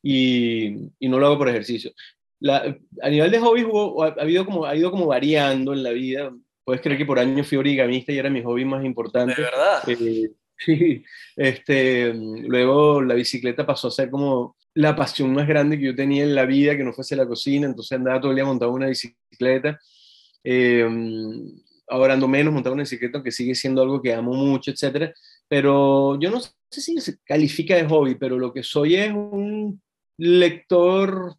[0.08, 1.92] y, y no lo hago por ejercicio.
[2.40, 6.32] La, a nivel de hobbies ha, habido como, ha ido como variando en la vida.
[6.64, 9.34] Puedes creer que por años fui origamista y era mi hobby más importante.
[9.36, 9.90] ¿De verdad?
[9.90, 11.04] Eh, sí.
[11.36, 16.24] Este, luego la bicicleta pasó a ser como la pasión más grande que yo tenía
[16.24, 18.88] en la vida, que no fuese la cocina, entonces andaba todo el día montado una
[18.88, 19.80] bicicleta.
[20.44, 20.88] Eh,
[21.88, 25.12] ahora ando menos montado una bicicleta, aunque sigue siendo algo que amo mucho, etcétera.
[25.48, 29.82] Pero yo no sé si se califica de hobby, pero lo que soy es un
[30.18, 31.36] lector,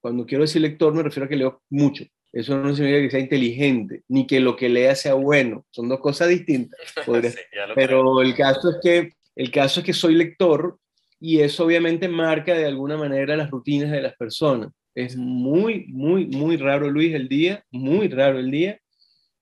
[0.00, 2.04] cuando quiero decir lector me refiero a que leo mucho.
[2.32, 5.64] Eso no significa que sea inteligente, ni que lo que lea sea bueno.
[5.70, 6.80] Son dos cosas distintas.
[7.74, 10.78] Pero el caso, es que, el caso es que soy lector
[11.20, 14.70] y eso obviamente marca de alguna manera las rutinas de las personas.
[14.96, 18.80] Es muy, muy, muy raro, Luis, el día, muy raro el día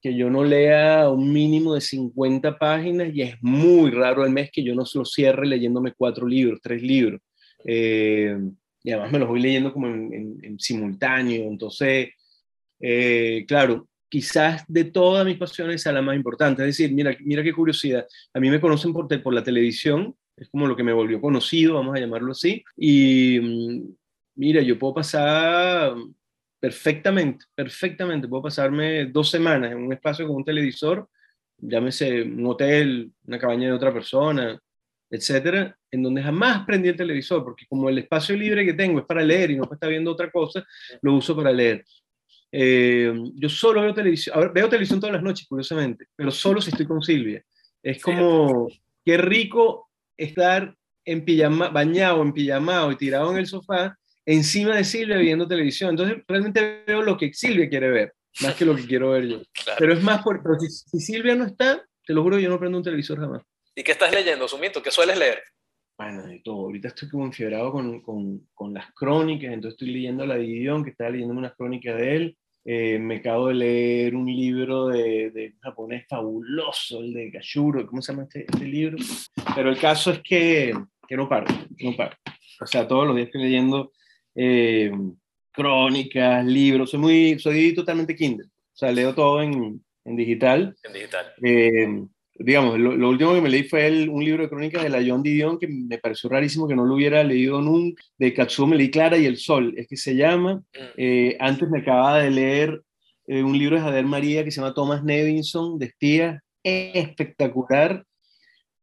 [0.03, 4.51] que yo no lea un mínimo de 50 páginas y es muy raro el mes
[4.53, 7.21] que yo no se lo cierre leyéndome cuatro libros, tres libros.
[7.65, 8.37] Eh,
[8.85, 11.45] y además me los voy leyendo como en, simultáneo.
[11.45, 12.11] Entonces,
[12.81, 16.63] eh, claro, quizás de todas mis pasiones sea la más importante.
[16.63, 18.07] Es decir, mira, mira qué curiosidad.
[18.35, 21.75] A mí me conocen por, por la televisión, es como lo que me volvió conocido,
[21.75, 22.65] vamos a llamarlo así.
[22.77, 23.95] Y mm,
[24.37, 25.95] mira, yo puedo pasar
[26.59, 31.09] perfectamente, perfectamente, puedo pasarme dos semanas en un espacio con un televisor,
[31.59, 34.61] llámese un hotel, una cabaña de otra persona,
[35.13, 39.05] etcétera, en donde jamás prendí el televisor, porque como el espacio libre que tengo es
[39.05, 40.65] para leer y no para estar viendo otra cosa,
[41.03, 41.85] lo uso para leer.
[42.51, 46.87] Eh, yo solo veo televisión, veo televisión todas las noches, curiosamente, pero solo si estoy
[46.87, 47.45] con Silvia.
[47.83, 48.69] Es como,
[49.05, 54.85] qué rico estar en pijama, bañado, en pijamado y tirado en el sofá, encima de
[54.85, 55.91] Silvia viendo televisión.
[55.91, 59.43] Entonces, realmente veo lo que Silvia quiere ver, más que lo que quiero ver yo.
[59.79, 62.79] Pero es más, por, si, si, Silvia no está, te lo juro, yo no prendo
[62.79, 63.43] un televisor jamás.
[63.75, 64.83] ¿Y qué estás leyendo, Sumito?
[64.83, 65.43] ¿Qué sueles leer?
[65.97, 66.67] Bueno, de todo.
[66.67, 70.47] Ahorita estoy como enfiebrado con, con, con las crónicas, entonces estoy leyendo la de
[70.85, 72.37] que estaba leyendo unas crónicas de él.
[72.65, 78.01] Eh, me acabo de leer un libro de, de, japonés fabuloso, el de Gashuro, ¿cómo
[78.03, 78.99] se llama este, este, libro?
[79.57, 80.73] Pero el caso es que,
[81.09, 81.47] que, no paro,
[81.81, 82.17] no paro.
[82.61, 83.91] O sea, todos los días estoy leyendo
[84.37, 84.93] eh,
[85.51, 90.77] crónicas, libros, soy, muy, soy totalmente Kindle, o sea, leo todo en, en digital.
[90.85, 91.33] En digital.
[91.43, 92.07] Eh,
[92.45, 95.23] digamos, lo, último que me leí fue el, un libro de crónicas de la John
[95.23, 99.17] Didion que me pareció rarísimo que no lo hubiera leído nunca, de Katsuo leí Clara
[99.17, 100.55] y el Sol, es que se llama.
[100.55, 100.79] Mm.
[100.97, 102.83] Eh, antes me acababa de leer
[103.27, 108.05] eh, un libro de Javier María que se llama Thomas Nevinson, de espías, espectacular.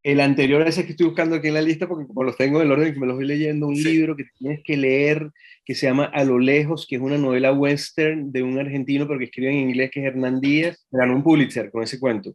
[0.02, 2.62] El anterior a ese que estoy buscando aquí en la lista, porque como los tengo
[2.62, 5.30] en el orden que me los voy leyendo, un libro que tienes que leer,
[5.66, 9.20] que se llama A lo lejos, que es una novela western de un argentino, pero
[9.20, 12.34] que escribe en inglés, que es Hernán Díaz, ganó un Pulitzer con ese cuento.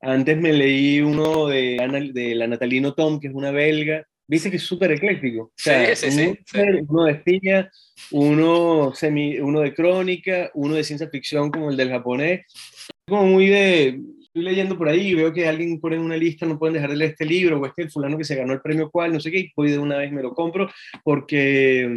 [0.00, 4.06] Antes me leí uno de, de la Natalino Tom, que es una belga.
[4.26, 5.52] Viste que es súper ecléctico.
[5.56, 6.34] sí, sí, sí,
[6.88, 7.70] Uno de espía,
[8.12, 12.46] uno, semi, uno de crónica, uno de ciencia ficción como el del japonés.
[13.06, 14.00] Como muy de...
[14.22, 16.90] Estoy leyendo por ahí y veo que alguien pone en una lista, no pueden dejar
[16.90, 19.18] de leer este libro, o este el fulano que se ganó el premio cual, no
[19.18, 20.70] sé qué, y voy de una vez me lo compro,
[21.02, 21.92] porque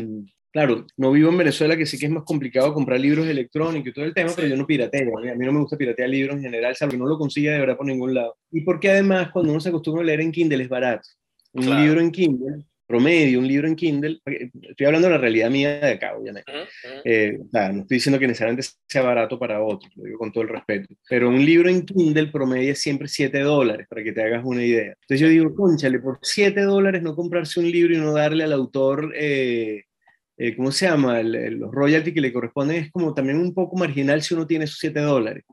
[0.53, 3.91] Claro, no vivo en Venezuela, que sí que es más complicado comprar libros electrónicos y
[3.91, 5.17] todo el tema, pero yo no pirateo.
[5.17, 7.59] A mí no me gusta piratear libros en general, salvo que no lo consiga de
[7.59, 8.37] verdad por ningún lado.
[8.51, 11.09] Y porque además, cuando uno se acostumbra a leer en Kindle, es barato.
[11.53, 14.19] Un libro en Kindle, promedio, un libro en Kindle,
[14.61, 16.51] estoy hablando de la realidad mía de acá, obviamente.
[17.03, 20.49] Eh, no estoy diciendo que necesariamente sea barato para otros, lo digo con todo el
[20.49, 20.93] respeto.
[21.09, 24.63] Pero un libro en Kindle promedio es siempre 7 dólares, para que te hagas una
[24.63, 24.95] idea.
[25.01, 28.53] Entonces yo digo, conchale, por 7 dólares no comprarse un libro y no darle al
[28.53, 29.11] autor.
[29.17, 29.85] Eh,
[30.37, 31.21] eh, ¿cómo se llama?
[31.21, 34.79] los royalties que le corresponden es como también un poco marginal si uno tiene esos
[34.79, 35.43] 7 dólares.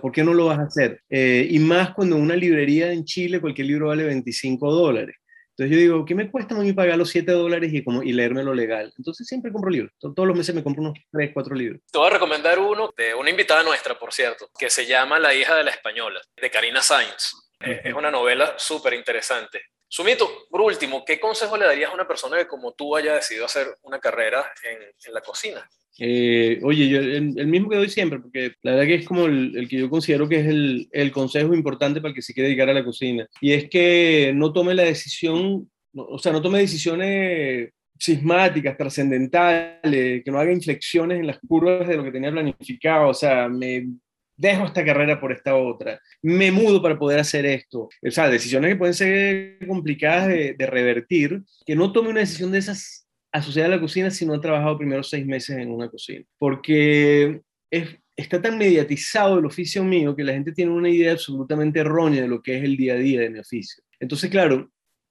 [0.00, 1.00] ¿Por qué no lo vas a hacer?
[1.08, 5.16] Eh, y más cuando una librería en Chile cualquier libro vale 25 dólares.
[5.50, 8.12] Entonces yo digo, ¿qué me cuesta a mí pagar los 7 dólares y, como, y
[8.12, 8.92] leérmelo legal?
[8.98, 9.90] Entonces siempre compro libros.
[9.98, 11.80] Todos los meses me compro unos 3, 4 libros.
[11.90, 15.34] Te voy a recomendar uno de una invitada nuestra, por cierto, que se llama La
[15.34, 17.32] hija de la española, de Karina Sainz.
[17.58, 19.62] Es una novela súper interesante.
[19.96, 23.46] Sumito, por último, ¿qué consejo le darías a una persona que como tú haya decidido
[23.46, 25.66] hacer una carrera en, la cocina?
[25.98, 29.66] Eh, oye, yo el, mismo que doy siempre, porque la verdad que es como el,
[29.70, 30.46] que yo considero que es
[30.92, 33.26] el, consejo importante para el que se quiere dedicar a la cocina.
[33.40, 40.30] Y es que no tome la decisión, o sea, no tome decisiones sismáticas, trascendentales, que
[40.30, 43.08] no haga inflexiones en las curvas de lo que tenía planificado.
[43.08, 43.86] O sea, me
[44.36, 47.88] dejo esta carrera por esta otra, me mudo para poder hacer esto.
[48.02, 52.58] O sea, decisiones que pueden ser complicadas de, revertir, que no tome una decisión de
[52.58, 56.24] esas asociada a la cocina si no ha trabajado primero seis meses en una cocina.
[56.38, 61.80] Porque es, está tan mediatizado el oficio mío que la gente tiene una idea absolutamente
[61.80, 63.82] errónea de lo que es el día a día de mi oficio.
[64.00, 64.70] Entonces, claro,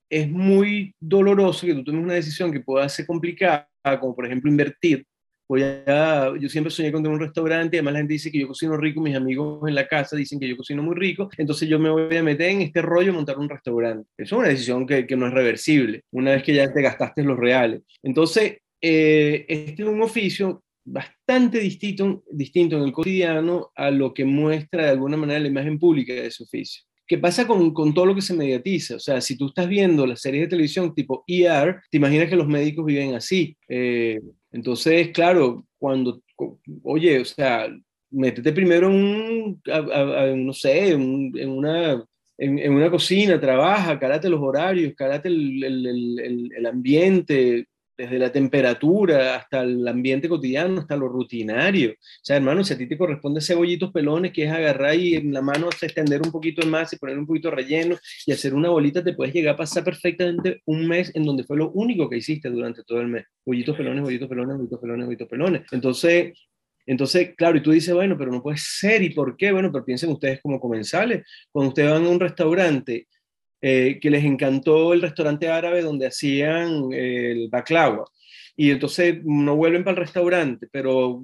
[0.10, 3.68] es muy doloroso que tú tomes una decisión que pueda ser complicada,
[4.00, 5.06] como por ejemplo invertir
[5.48, 8.48] voy a, yo siempre soñé con tener un restaurante, además la gente dice que yo
[8.48, 11.80] cocino rico, mis amigos en la casa dicen que yo cocino muy rico, entonces yo
[11.80, 14.10] me voy a meter en este rollo de montar un restaurante.
[14.18, 17.24] Eso es una decisión que, que no es reversible, una vez que ya te gastaste
[17.24, 17.82] los reales.
[18.02, 24.26] Entonces, eh, este es un oficio bastante distinto, distinto en el cotidiano a lo que
[24.26, 26.84] muestra de alguna manera la imagen pública de ese oficio.
[27.08, 28.96] ¿Qué pasa con, con, todo lo que se mediatiza?
[28.96, 32.36] O sea, si tú estás viendo las series de televisión tipo ER, te imaginas que
[32.36, 33.56] los médicos viven así.
[33.70, 34.20] Eh,
[34.56, 36.22] entonces, claro, cuando,
[36.84, 37.68] oye, o sea,
[38.10, 42.02] métete primero en un, no sé, en, una,
[42.38, 47.68] en, una cocina, trabaja, cálate los horarios, cálate el, el, el, ambiente,
[47.98, 51.92] desde la temperatura hasta el ambiente cotidiano, hasta lo rutinario.
[51.92, 55.34] O sea, hermano, si a ti te corresponde cebollitos pelones, que es agarrar y en
[55.34, 59.04] la mano extender un poquito más y poner un poquito relleno y hacer una bolita,
[59.04, 62.50] te puedes llegar a pasar perfectamente un mes en donde fue lo único que hiciste
[62.50, 63.26] durante todo el mes.
[63.46, 65.62] Bollitos pelones, bollitos pelones, bollitos pelones, bollitos pelones.
[65.72, 66.34] Entonces,
[66.86, 69.52] entonces, claro, y tú dices, bueno, pero no puede ser, ¿y por qué?
[69.52, 71.26] Bueno, pero piensen ustedes como comensales.
[71.52, 73.08] Cuando ustedes van a un restaurante
[73.68, 78.06] eh, que les encantó el restaurante árabe donde hacían el baklava.
[78.56, 81.24] Y entonces no vuelven para el restaurante, pero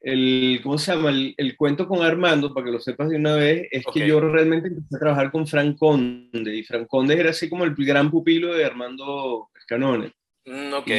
[0.00, 1.10] El, ¿cómo se llama?
[1.10, 4.68] El, cuento con Armando, para que lo sepas de una vez, es que yo realmente
[4.68, 8.54] empecé a trabajar con Frank Conde, y Frank Conde era así como el gran pupilo
[8.54, 10.12] de Armando Escanone.
[10.46, 10.90] Mm, ok.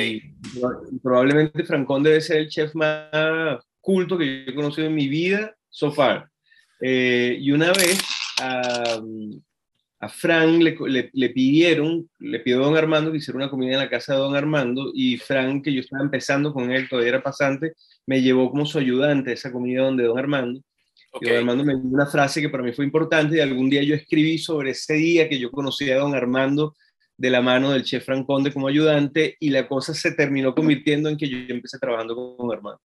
[1.01, 5.55] probablemente Francón debe ser el chef más culto que yo he conocido en mi vida
[5.69, 6.29] so far.
[6.79, 7.99] Eh, y una vez
[8.39, 9.01] a,
[10.01, 13.79] a Frank le, le, pidieron, le pidió a don Armando que hiciera una comida en
[13.79, 17.23] la casa de don Armando y Frank, que yo estaba empezando con él, todavía era
[17.23, 17.73] pasante,
[18.07, 20.59] me llevó como su ayudante a esa comida donde don Armando.
[21.21, 23.83] Y don Armando me dio una frase que para mí fue importante y algún día
[23.83, 26.75] yo escribí sobre ese día que yo conocí a don Armando
[27.15, 31.09] de la mano del chef Frank Conde como ayudante y la cosa se terminó convirtiendo
[31.09, 32.81] en que yo empecé trabajando con Armando.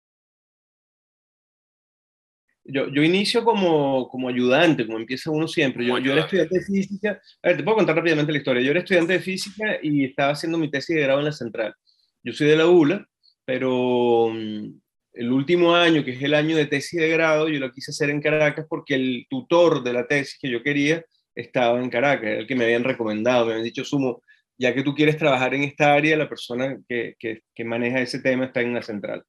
[2.66, 5.84] Yo, yo inicio como, como ayudante, como empieza uno siempre.
[5.84, 7.20] Yo, yo era estudiante de física.
[7.42, 8.62] A ver, te puedo contar rápidamente la historia.
[8.62, 11.74] Yo era estudiante de física y estaba haciendo mi tesis de grado en la central.
[12.22, 13.06] Yo soy de la ULA,
[13.44, 14.80] pero mm,
[15.14, 18.10] el último año, que es el año de tesis de grado, yo lo quise hacer
[18.10, 21.04] en Caracas porque el tutor de la tesis que yo quería
[21.34, 24.22] estaba en Caracas, era el que me habían recomendado, me habían dicho, Sumo,
[24.56, 28.46] ya que tú quieres trabajar en esta área, la persona que, que, maneja ese tema
[28.46, 29.24] está en la central.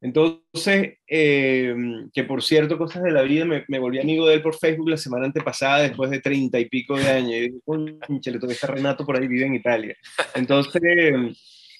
[0.00, 1.74] Entonces, eh,
[2.12, 4.88] que por cierto, cosas de la vida, me, me, volví amigo de él por Facebook
[4.88, 7.32] la semana antepasada, después de treinta y pico de años.
[7.32, 9.96] Y dije, le está Renato por ahí, vive en Italia.
[10.34, 10.82] Entonces,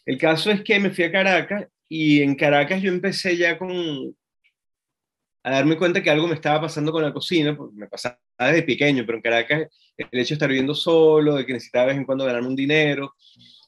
[0.04, 4.14] el caso es que me fui a Caracas y en Caracas yo empecé ya con,
[5.42, 8.62] a darme cuenta que algo me estaba pasando con la cocina, porque me pasaba desde
[8.62, 11.98] pequeño, pero en Caracas el hecho de estar viviendo solo, de que necesitaba de vez
[11.98, 13.14] en cuando ganar un dinero,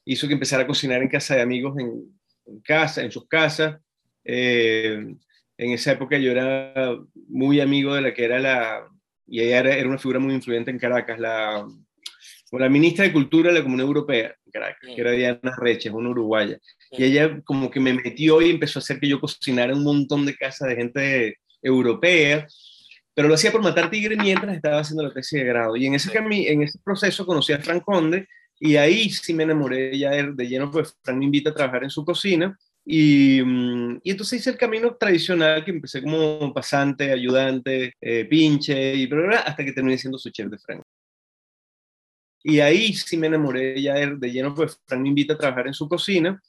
[0.05, 3.79] hizo que empezara a cocinar en casa de amigos en, casa, en sus casas.
[4.23, 5.15] Eh,
[5.57, 6.97] en esa época yo era
[7.27, 8.87] muy amigo de la que era la,
[9.27, 11.65] y ella era, una figura muy influyente en Caracas, la,
[12.51, 16.09] la ministra de Cultura de la Comunidad Europea, en Caracas, que era Diana Reches, una
[16.09, 16.59] uruguaya.
[16.91, 20.25] Y ella como que me metió y empezó a hacer que yo cocinara un montón
[20.25, 22.45] de casas de gente europea,
[23.15, 25.75] pero lo hacía por matar tigre mientras estaba haciendo la tesis de grado.
[25.75, 28.27] Y en ese, en ese proceso conocí a Frank Conde
[28.59, 31.89] y ahí sí me enamoré ya de, lleno, pues Frank me invita a trabajar en
[31.89, 32.57] su cocina.
[32.85, 38.95] Y, mm, y, entonces hice el camino tradicional que empecé como pasante, ayudante, eh, pinche,
[38.95, 39.09] y
[39.45, 40.83] hasta que terminé siendo su chef de Frank.
[42.43, 45.73] Y ahí sí me enamoré ya de, lleno, pues Frank me invita a trabajar en
[45.73, 46.41] su cocina